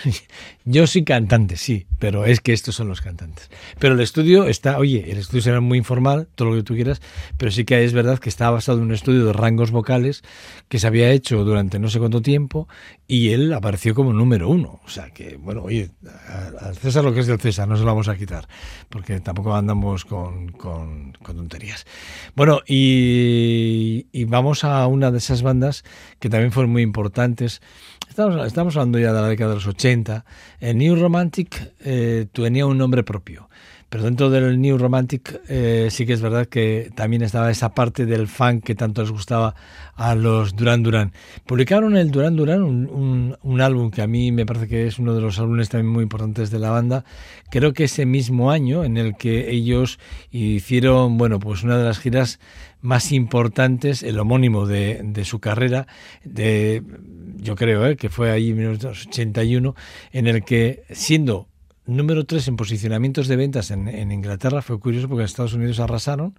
yo 0.64 0.86
soy 0.86 1.04
cantante, 1.04 1.58
sí, 1.58 1.86
pero 1.98 2.24
es 2.24 2.40
que 2.40 2.54
estos 2.54 2.74
son 2.74 2.88
los 2.88 3.02
cantantes. 3.02 3.50
Pero 3.78 3.92
el 3.92 4.00
estudio 4.00 4.46
está, 4.46 4.78
oye, 4.78 5.12
el 5.12 5.18
estudio 5.18 5.42
será 5.42 5.60
muy 5.60 5.76
informal, 5.76 6.28
todo 6.34 6.48
lo 6.48 6.56
que 6.56 6.62
tú 6.62 6.74
quieras, 6.74 7.02
pero 7.36 7.50
sí 7.50 7.66
que 7.66 7.84
es 7.84 7.92
verdad 7.92 8.18
que 8.18 8.30
está 8.30 8.48
basado 8.48 8.78
en 8.78 8.84
un 8.84 8.92
estudio 8.94 9.26
de 9.26 9.34
rangos 9.34 9.70
vocales 9.70 10.22
que 10.68 10.78
se 10.78 10.86
había 10.86 11.10
hecho 11.10 11.44
durante 11.44 11.78
no 11.78 11.90
sé 11.90 11.98
cuánto 11.98 12.22
tiempo 12.22 12.68
y 13.06 13.32
él 13.32 13.52
apareció 13.52 13.94
como 13.94 14.14
número 14.14 14.48
uno. 14.48 14.80
O 14.82 14.88
sea 14.88 15.10
que, 15.10 15.36
bueno, 15.36 15.64
oye, 15.64 15.90
al 16.60 16.74
César 16.74 17.04
lo 17.04 17.12
que 17.12 17.20
es 17.20 17.26
del 17.26 17.38
César, 17.38 17.68
no 17.68 17.76
se 17.76 17.82
lo 17.82 17.88
vamos 17.88 18.08
a 18.08 18.16
quitar, 18.16 18.48
porque 18.88 19.20
tampoco 19.20 19.54
andamos 19.54 20.06
con, 20.06 20.52
con, 20.52 21.12
con 21.22 21.36
tonterías. 21.36 21.84
Bueno, 22.34 22.60
y, 22.66 24.06
y 24.10 24.24
vamos 24.24 24.64
a 24.64 24.86
una 24.86 25.10
de 25.10 25.18
esas 25.18 25.42
bandas 25.42 25.84
que 26.18 26.29
también 26.30 26.52
fueron 26.52 26.72
muy 26.72 26.82
importantes. 26.82 27.60
Estamos, 28.08 28.46
estamos 28.46 28.76
hablando 28.76 28.98
ya 28.98 29.12
de 29.12 29.20
la 29.20 29.28
década 29.28 29.50
de 29.50 29.56
los 29.56 29.66
80. 29.66 30.24
El 30.60 30.78
New 30.78 30.96
Romantic 30.96 31.72
eh, 31.80 32.26
tenía 32.32 32.64
un 32.64 32.78
nombre 32.78 33.04
propio. 33.04 33.49
Pero 33.90 34.04
dentro 34.04 34.30
del 34.30 34.60
New 34.60 34.78
Romantic 34.78 35.40
eh, 35.48 35.88
sí 35.90 36.06
que 36.06 36.12
es 36.12 36.22
verdad 36.22 36.46
que 36.46 36.92
también 36.94 37.22
estaba 37.22 37.50
esa 37.50 37.74
parte 37.74 38.06
del 38.06 38.28
funk 38.28 38.62
que 38.62 38.76
tanto 38.76 39.02
les 39.02 39.10
gustaba 39.10 39.56
a 39.96 40.14
los 40.14 40.54
Duran 40.54 40.84
Duran. 40.84 41.12
Publicaron 41.44 41.96
el 41.96 42.12
Duran 42.12 42.36
Duran, 42.36 42.62
un, 42.62 42.88
un, 42.88 43.36
un, 43.42 43.60
álbum 43.60 43.90
que 43.90 44.00
a 44.00 44.06
mí 44.06 44.30
me 44.30 44.46
parece 44.46 44.68
que 44.68 44.86
es 44.86 45.00
uno 45.00 45.12
de 45.12 45.20
los 45.20 45.40
álbumes 45.40 45.68
también 45.68 45.92
muy 45.92 46.04
importantes 46.04 46.52
de 46.52 46.60
la 46.60 46.70
banda. 46.70 47.04
Creo 47.50 47.72
que 47.72 47.84
ese 47.84 48.06
mismo 48.06 48.52
año 48.52 48.84
en 48.84 48.96
el 48.96 49.16
que 49.16 49.50
ellos 49.50 49.98
hicieron, 50.30 51.18
bueno, 51.18 51.40
pues 51.40 51.64
una 51.64 51.76
de 51.76 51.84
las 51.84 51.98
giras 51.98 52.38
más 52.80 53.10
importantes, 53.10 54.04
el 54.04 54.20
homónimo 54.20 54.66
de, 54.66 55.00
de 55.02 55.24
su 55.24 55.40
carrera, 55.40 55.88
de, 56.22 56.84
yo 57.36 57.56
creo 57.56 57.86
¿eh? 57.86 57.96
que 57.96 58.08
fue 58.08 58.30
ahí 58.30 58.50
en 58.50 58.56
1981, 58.56 59.74
en 60.12 60.26
el 60.28 60.44
que 60.44 60.84
siendo 60.90 61.49
número 61.96 62.24
3 62.24 62.48
en 62.48 62.56
posicionamientos 62.56 63.28
de 63.28 63.36
ventas 63.36 63.70
en, 63.70 63.88
en, 63.88 64.12
Inglaterra, 64.12 64.62
fue 64.62 64.78
curioso 64.78 65.08
porque 65.08 65.22
en 65.22 65.26
Estados 65.26 65.54
Unidos 65.54 65.80
arrasaron 65.80 66.34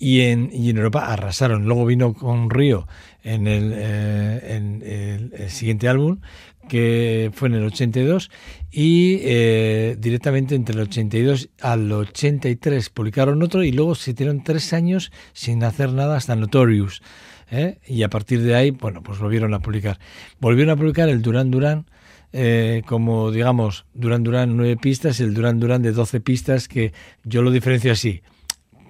y 0.00 0.22
en, 0.22 0.50
y 0.52 0.70
en 0.70 0.78
Europa 0.78 1.12
arrasaron. 1.12 1.66
Luego 1.66 1.86
vino 1.86 2.14
con 2.14 2.50
Río 2.50 2.88
en 3.22 3.46
el, 3.46 3.72
eh, 3.76 4.56
en 4.56 4.82
el, 4.82 5.50
siguiente 5.50 5.88
álbum, 5.88 6.20
que 6.68 7.30
fue 7.34 7.48
en 7.48 7.54
el 7.54 7.64
82 7.64 8.30
y 8.70 9.18
eh, 9.22 9.96
directamente 9.98 10.54
entre 10.54 10.74
el 10.74 10.80
82 10.82 11.50
al 11.60 11.92
83 11.92 12.88
publicaron 12.90 13.42
otro 13.42 13.62
y 13.62 13.72
luego 13.72 13.94
se 13.94 14.14
tiraron 14.14 14.42
tres 14.42 14.72
años 14.72 15.12
sin 15.32 15.62
hacer 15.64 15.92
nada 15.92 16.16
hasta 16.16 16.36
Notorious 16.36 17.02
¿eh? 17.50 17.78
y 17.86 18.02
a 18.04 18.08
partir 18.08 18.42
de 18.42 18.54
ahí 18.54 18.70
bueno 18.70 19.02
pues 19.02 19.18
volvieron 19.18 19.52
a 19.54 19.60
publicar 19.60 19.98
volvieron 20.38 20.72
a 20.72 20.76
publicar 20.76 21.08
el 21.08 21.22
Duran 21.22 21.50
Duran 21.50 21.86
eh, 22.32 22.82
como 22.86 23.30
digamos 23.30 23.86
Duran 23.94 24.22
Duran 24.22 24.56
nueve 24.56 24.76
pistas 24.76 25.20
el 25.20 25.34
Duran 25.34 25.58
Duran 25.60 25.82
de 25.82 25.92
12 25.92 26.20
pistas 26.20 26.68
que 26.68 26.92
yo 27.24 27.42
lo 27.42 27.50
diferencio 27.50 27.92
así 27.92 28.22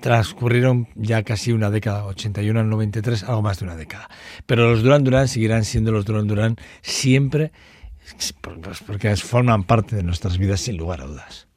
transcurrieron 0.00 0.88
ya 0.94 1.22
casi 1.22 1.52
una 1.52 1.70
década, 1.70 2.06
81 2.06 2.58
al 2.58 2.68
93, 2.68 3.22
algo 3.24 3.42
más 3.42 3.58
de 3.58 3.66
una 3.66 3.76
década. 3.76 4.08
Pero 4.46 4.70
los 4.70 4.82
Duran 4.82 5.04
Duran 5.04 5.28
seguirán 5.28 5.64
siendo 5.64 5.92
los 5.92 6.04
Duran 6.06 6.26
Duran 6.26 6.56
siempre, 6.82 7.52
porque 8.86 9.14
forman 9.16 9.64
parte 9.64 9.96
de 9.96 10.02
nuestras 10.02 10.38
vidas 10.38 10.60
sin 10.60 10.76
lugar 10.76 11.02
a 11.02 11.04
dudas. 11.04 11.49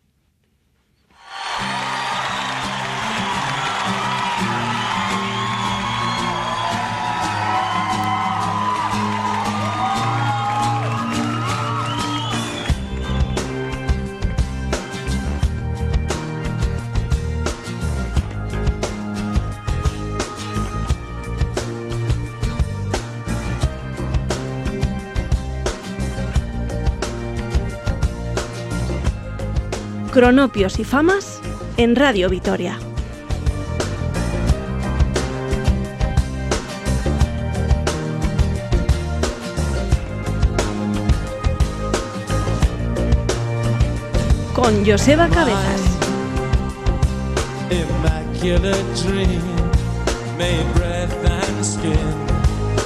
Cronopios 30.14 30.78
y 30.78 30.84
Famas 30.84 31.42
en 31.76 31.96
Radio 31.96 32.30
Vitoria. 32.30 32.78
Con 44.54 44.86
Joseba 44.86 45.28
Cabezas. 45.30 45.82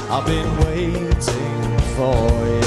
I've 0.09 0.25
been 0.25 0.57
waiting 0.59 1.78
for 1.97 2.30
you. 2.47 2.66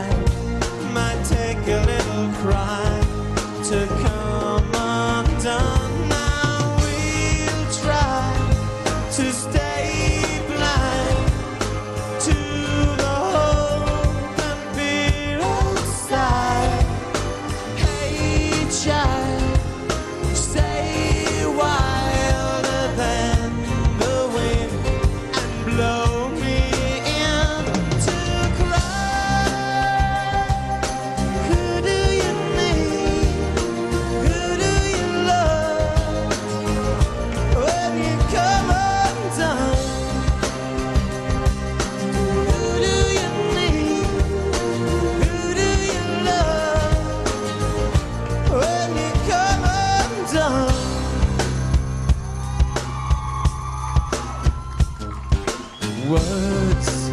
words 56.11 57.09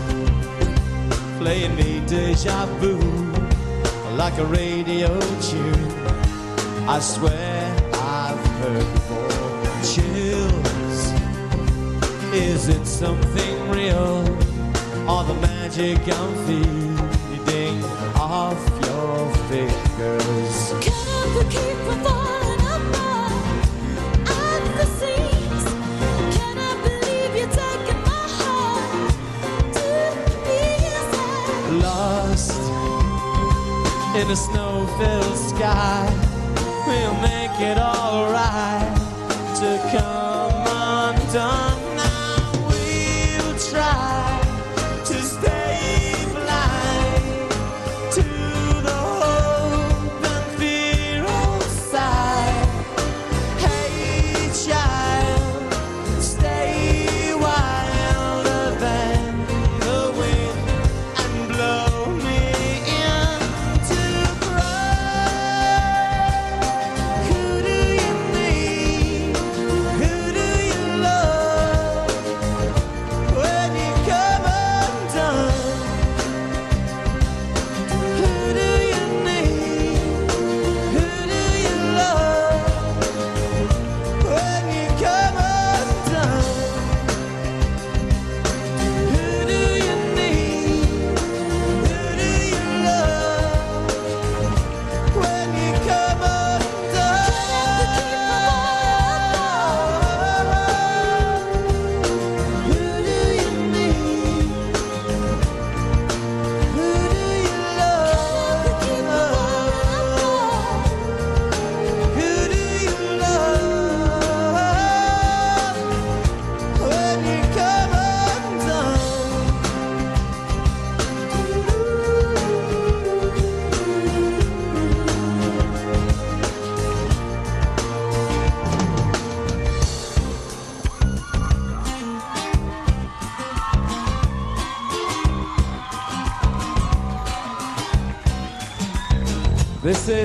playing 1.38 1.74
me 1.76 2.00
deja 2.06 2.66
vu 2.80 2.98
like 4.16 4.36
a 4.38 4.44
radio 4.46 5.08
tune. 5.40 5.92
I 6.88 6.98
swear 6.98 7.76
I've 7.94 8.44
heard 8.60 8.88
before. 8.94 9.28
Chills. 9.90 11.00
Is 12.34 12.68
it 12.68 12.84
something 12.84 13.70
real 13.70 14.18
All 15.06 15.24
the 15.24 15.34
magic 15.34 16.00
I'm 16.18 16.34
feeling 16.46 17.84
off 18.16 18.60
your 18.84 19.34
fingers? 19.48 20.58
Can 20.84 21.48
keep 21.48 22.17
in 34.18 34.30
a 34.30 34.36
snow-filled 34.36 35.36
sky. 35.36 36.04
We'll 36.86 37.14
make 37.20 37.60
it 37.60 37.78
alright 37.78 38.96
to 39.60 39.78
come 39.92 41.14
undone. 41.14 41.77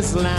this 0.03 0.15
land. 0.15 0.32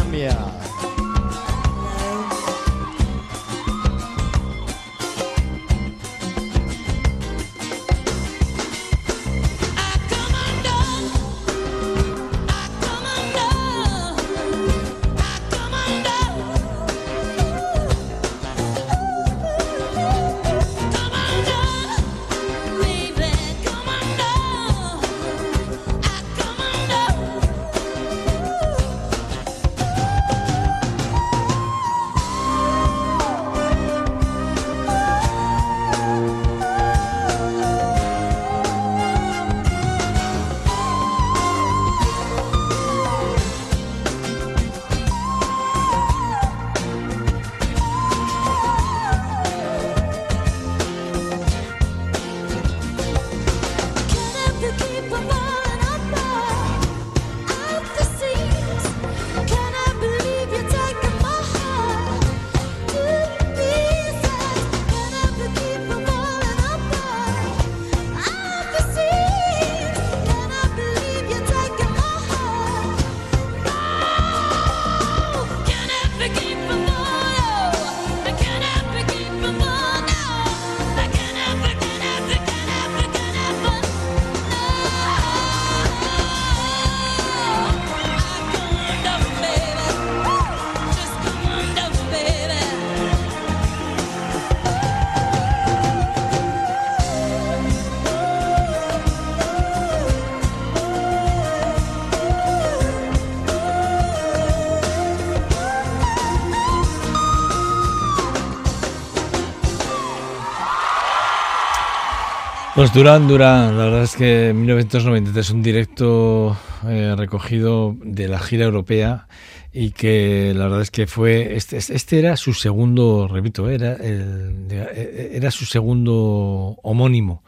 Los 112.85 112.93
Duran 112.93 113.27
Duran, 113.27 113.79
la 113.79 113.85
verdad 113.85 114.03
es 114.03 114.15
que 114.15 114.51
en 114.51 114.61
1993 114.61 115.51
un 115.53 115.63
directo 115.63 116.55
eh, 116.87 117.15
recogido 117.17 117.97
de 118.05 118.29
la 118.29 118.39
gira 118.39 118.67
europea 118.67 119.27
y 119.73 119.93
que 119.93 120.53
la 120.55 120.65
verdad 120.65 120.83
es 120.83 120.91
que 120.91 121.07
fue 121.07 121.57
este, 121.57 121.79
este 121.79 122.19
era 122.19 122.37
su 122.37 122.53
segundo, 122.53 123.27
repito, 123.27 123.71
era 123.71 123.95
el- 123.95 124.67
era 124.71 125.51
su 125.51 125.65
segundo 125.65 126.77
homónimo 126.83 127.43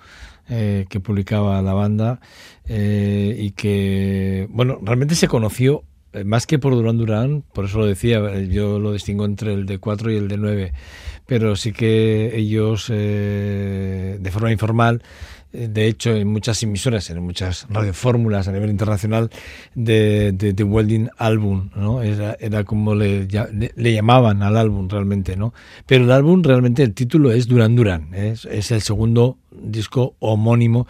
eh, 0.49 0.87
que 0.89 1.01
publicaba 1.01 1.61
la 1.61 1.74
banda 1.74 2.18
eh, 2.64 3.37
y 3.39 3.51
que 3.51 4.47
bueno 4.49 4.78
realmente 4.82 5.14
se 5.16 5.28
conoció 5.28 5.84
eh, 6.14 6.24
más 6.24 6.47
que 6.47 6.59
por 6.59 6.72
Duran 6.74 6.97
Duran, 6.97 7.45
por 7.53 7.66
eso 7.66 7.80
lo 7.80 7.84
decía, 7.84 8.20
eh, 8.32 8.49
yo 8.49 8.78
lo 8.78 8.91
distingo 8.91 9.26
entre 9.26 9.53
el 9.53 9.66
de 9.66 9.76
4 9.78 10.11
y 10.12 10.16
el 10.16 10.28
de 10.28 10.39
9, 10.39 10.72
pero 11.27 11.57
sí 11.57 11.72
que 11.72 12.37
ellos 12.37 12.87
eh, 12.91 14.18
de 14.20 14.31
forma 14.31 14.53
informal 14.53 15.03
eh, 15.57 15.68
de 15.70 15.87
hecho, 15.87 16.14
en 16.14 16.29
muchas 16.29 16.62
emisoras, 16.62 17.09
en 17.11 17.22
muchas 17.22 17.66
radiofórmulas 17.70 18.49
a 18.49 18.53
nivel 18.53 18.70
internacional 18.70 19.31
de, 19.74 20.33
de, 20.33 20.64
Welding 20.64 21.09
Album, 21.16 21.70
¿no? 21.74 22.03
Era, 22.03 22.37
era 22.41 22.64
como 22.64 22.95
le, 22.95 23.27
le, 23.27 23.72
le 23.74 23.93
llamaban 23.93 24.43
al 24.43 24.57
álbum 24.57 24.89
realmente, 24.89 25.37
¿no? 25.37 25.55
Pero 25.87 26.05
el 26.05 26.11
álbum 26.11 26.43
realmente, 26.43 26.83
el 26.83 26.93
título 26.93 27.33
es 27.33 27.47
Duran 27.47 27.74
Duran, 27.74 28.12
es, 28.14 28.45
es 28.45 28.70
el 28.70 28.83
segundo 28.83 29.39
disco 29.51 30.14
homónimo. 30.18 30.87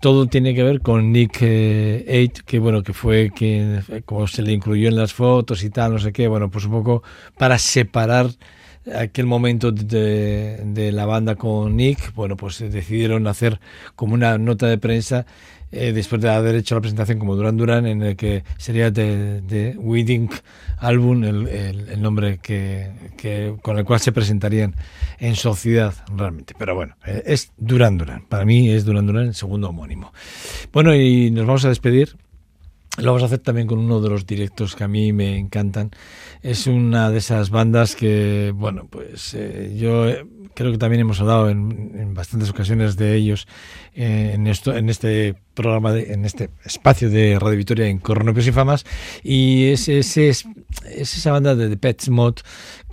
Todo 0.00 0.26
tiene 0.26 0.54
que 0.54 0.62
ver 0.62 0.80
con 0.80 1.10
Nick 1.10 1.38
eh, 1.40 2.04
Eight, 2.06 2.40
que 2.40 2.58
bueno, 2.58 2.82
que 2.82 2.92
fue 2.92 3.32
quien, 3.34 3.82
como 4.04 4.26
se 4.28 4.42
le 4.42 4.52
incluyó 4.52 4.88
en 4.88 4.96
las 4.96 5.12
fotos 5.12 5.64
y 5.64 5.70
tal, 5.70 5.92
no 5.92 5.98
sé 5.98 6.12
qué, 6.12 6.28
bueno, 6.28 6.50
pues 6.50 6.66
un 6.66 6.72
poco 6.72 7.02
para 7.36 7.58
separar 7.58 8.28
aquel 8.92 9.26
momento 9.26 9.72
de, 9.72 10.90
la 10.92 11.06
banda 11.06 11.36
con 11.36 11.76
Nick, 11.76 12.14
bueno, 12.14 12.36
pues 12.36 12.58
decidieron 12.58 13.26
hacer 13.26 13.60
como 13.96 14.14
una 14.14 14.36
nota 14.38 14.66
de 14.66 14.78
prensa 14.78 15.26
eh, 15.72 15.92
después 15.92 16.20
de 16.22 16.30
haber 16.30 16.54
hecho 16.54 16.74
la 16.76 16.80
presentación 16.80 17.18
como 17.18 17.34
Duran 17.34 17.56
Duran, 17.56 17.86
en 17.86 18.02
el 18.02 18.16
que 18.16 18.44
sería 18.58 18.90
de, 18.92 19.40
de 19.40 19.74
Wedding 19.76 20.30
Album 20.78 21.24
el, 21.24 21.48
el- 21.48 21.88
el 21.88 22.02
nombre 22.02 22.38
que, 22.38 22.90
que- 23.16 23.56
con 23.60 23.78
el 23.78 23.84
cual 23.84 23.98
se 23.98 24.12
presentarían 24.12 24.74
en 25.18 25.34
sociedad 25.34 25.92
realmente. 26.16 26.54
Pero 26.58 26.74
bueno, 26.76 26.94
eh, 27.06 27.22
es 27.26 27.50
Duran 27.56 27.98
Duran. 27.98 28.24
Para 28.28 28.44
mí 28.44 28.70
es 28.70 28.84
Duran 28.84 29.06
Duran 29.06 29.26
el 29.26 29.34
segundo 29.34 29.68
homónimo. 29.70 30.12
Bueno, 30.72 30.94
y 30.94 31.30
nos 31.32 31.46
vamos 31.46 31.64
a 31.64 31.70
despedir. 31.70 32.16
Lo 32.98 33.06
vamos 33.06 33.22
a 33.22 33.26
hacer 33.26 33.40
también 33.40 33.66
con 33.66 33.78
uno 33.80 34.00
de 34.00 34.08
los 34.08 34.24
directos 34.24 34.76
que 34.76 34.84
a 34.84 34.88
mí 34.88 35.12
me 35.12 35.36
encantan. 35.36 35.90
Es 36.42 36.68
una 36.68 37.10
de 37.10 37.18
esas 37.18 37.50
bandas 37.50 37.96
que, 37.96 38.52
bueno, 38.54 38.86
pues 38.88 39.34
eh, 39.34 39.74
yo 39.76 40.08
eh, 40.08 40.24
creo 40.54 40.70
que 40.70 40.78
también 40.78 41.00
hemos 41.00 41.20
hablado 41.20 41.50
en, 41.50 42.14
bastantes 42.14 42.50
ocasiones 42.50 42.96
de 42.96 43.16
ellos 43.16 43.48
eh, 43.96 44.32
en 44.34 44.46
esto, 44.46 44.76
en 44.76 44.88
este 44.88 45.34
programa, 45.54 45.92
de- 45.92 46.12
en 46.12 46.24
este 46.24 46.50
espacio 46.64 47.10
de 47.10 47.36
Radio 47.40 47.56
Victoria 47.56 47.88
en 47.88 47.98
Coronopios 47.98 48.46
y 48.46 48.52
Famas. 48.52 48.84
Y 49.24 49.66
es, 49.66 49.88
es, 49.88 50.16
es, 50.16 50.44
es 50.88 51.16
esa 51.16 51.32
banda 51.32 51.56
de 51.56 51.68
The 51.68 51.76
Pets 51.76 52.08
Mod 52.10 52.36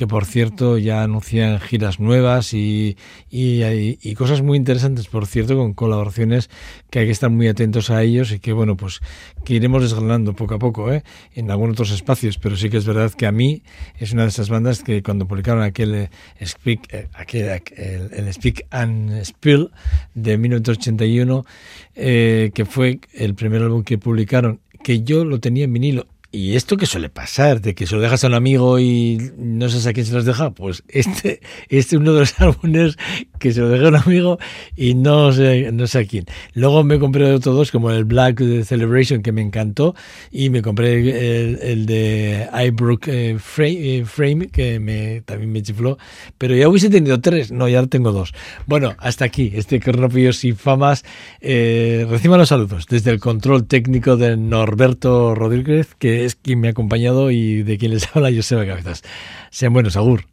que, 0.02 0.08
por 0.08 0.26
cierto, 0.26 0.80
ya 0.80 1.04
anuncian 1.04 1.60
giras 1.60 2.00
nuevas 2.00 2.56
y, 2.56 2.98
y, 3.30 3.62
y 4.02 4.14
cosas 4.16 4.42
muy 4.42 4.58
interesantes, 4.58 5.06
por 5.06 5.28
cierto, 5.28 5.56
con 5.56 5.76
colaboraciones 5.76 6.50
que 6.90 6.98
hay 6.98 7.06
que 7.06 7.12
estar 7.12 7.30
muy 7.30 7.48
atentos 7.48 7.92
a 7.92 8.02
ellos 8.02 8.32
y 8.32 8.40
que, 8.40 8.52
bueno, 8.52 8.76
pues 8.76 9.00
que 9.46 9.54
iremos 9.54 9.84
desgranando 9.84 10.34
poco 10.34 10.56
a 10.56 10.58
poco 10.58 10.92
¿eh? 10.92 11.04
en 11.36 11.52
algunos 11.52 11.74
otros 11.74 11.92
espacios, 11.92 12.40
pero 12.40 12.58
sí 12.58 12.72
que 12.72 12.78
es 12.78 12.86
verdad 12.88 13.12
que 13.12 13.28
a 13.28 13.32
mí 13.32 13.62
es 14.00 14.12
una 14.12 14.24
de 14.24 14.30
esas 14.30 14.50
bandas 14.50 14.82
que 14.82 15.04
cuando 15.04 15.28
publicaron 15.28 15.62
aquel 15.62 15.94
eh, 15.94 16.10
Speak, 16.44 16.92
eh, 16.92 17.08
aquel, 17.14 17.50
aquel- 17.52 18.10
el, 18.12 18.34
Speak 18.34 18.66
and 18.72 19.22
Spill 19.24 19.70
de 20.16 20.36
1981, 20.40 21.46
eh, 21.94 22.50
que 22.56 22.66
fue 22.66 23.02
el 23.14 23.36
primer 23.36 23.62
álbum 23.62 23.84
que 23.84 24.00
publicaron, 24.00 24.62
que 24.84 25.04
yo 25.04 25.26
lo 25.26 25.40
tenía 25.40 25.66
en 25.66 25.74
vinilo. 25.74 26.08
Y 26.34 26.56
esto 26.56 26.78
que 26.78 26.86
suele 26.86 27.10
pasar, 27.10 27.60
de 27.60 27.76
que 27.76 27.86
se 27.86 27.96
lo 27.96 28.02
dejas 28.02 28.24
a 28.24 28.28
un 28.28 28.36
amigo 28.36 28.80
y 28.80 29.32
no 29.38 29.68
sabes 29.68 29.88
a 29.88 29.94
quién 29.94 30.06
se 30.06 30.14
los 30.14 30.24
deja, 30.24 30.52
pues 30.52 30.84
este, 30.88 31.42
este 31.68 31.96
es 31.96 32.00
uno 32.02 32.14
de 32.14 32.22
los 32.22 32.34
álbumes 32.42 32.98
que 33.42 33.52
se 33.52 33.60
lo 33.60 33.70
dejé 33.70 33.86
a 33.86 33.90
un 33.90 33.96
amigo 33.96 34.40
y 34.78 34.94
no 34.94 35.34
sé, 35.34 35.72
no 35.74 35.88
sé 35.88 36.00
a 36.00 36.06
quién. 36.06 36.26
Luego 36.54 36.84
me 36.84 37.00
compré 37.00 37.34
otros 37.34 37.56
dos, 37.56 37.72
como 37.72 37.92
el 37.92 38.06
Black 38.06 38.42
Celebration, 38.64 39.22
que 39.22 39.32
me 39.32 39.42
encantó, 39.42 39.96
y 40.32 40.50
me 40.50 40.62
compré 40.62 40.94
el, 41.00 41.60
el 41.62 41.86
de 41.86 42.48
iBrook 42.68 43.08
eh, 43.08 43.38
Frame, 43.40 43.98
eh, 43.98 44.06
Frame, 44.06 44.48
que 44.48 44.80
me, 44.80 45.22
también 45.22 45.52
me 45.52 45.62
chifló, 45.64 45.98
pero 46.38 46.56
ya 46.56 46.70
hubiese 46.70 46.90
tenido 46.90 47.20
tres, 47.20 47.52
no, 47.52 47.68
ya 47.68 47.86
tengo 47.88 48.12
dos. 48.12 48.34
Bueno, 48.68 48.96
hasta 49.00 49.26
aquí, 49.26 49.52
este 49.56 49.80
Cornopios 49.80 50.44
y 50.46 50.54
Famas. 50.54 51.04
Eh, 51.42 52.06
reciban 52.10 52.40
los 52.40 52.50
saludos 52.50 52.86
desde 52.88 53.10
el 53.10 53.20
control 53.20 53.66
técnico 53.66 54.18
de 54.18 54.38
Norberto 54.38 55.34
Rodríguez, 55.34 55.96
que 55.98 56.26
es 56.26 56.36
quien 56.36 56.60
me 56.60 56.68
ha 56.68 56.72
acompañado 56.72 57.32
y 57.32 57.64
de 57.64 57.78
quien 57.80 57.92
les 57.92 58.08
habla 58.16 58.32
Joseba 58.34 58.66
Cabezas. 58.66 59.02
Sean 59.50 59.74
buenos, 59.74 59.98
Agur. 59.98 60.31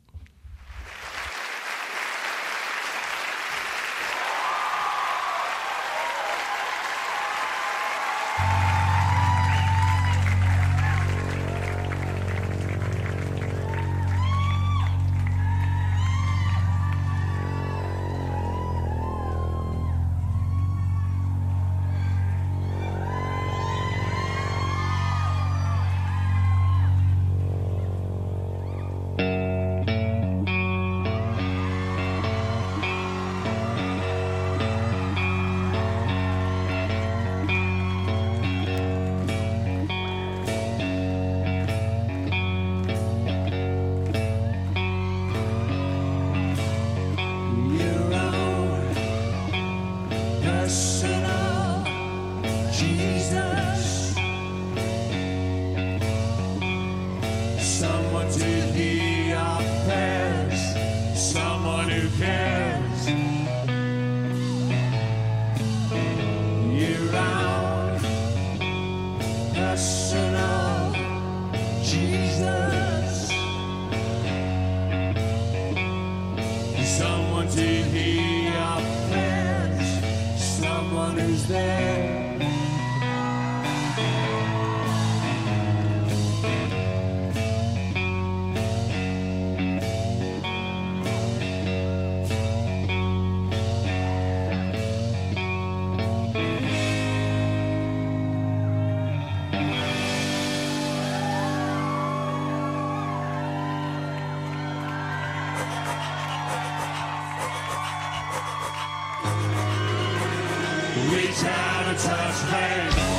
down 111.43 111.85
and 111.85 111.99
touch 111.99 112.43
me. 112.53 113.18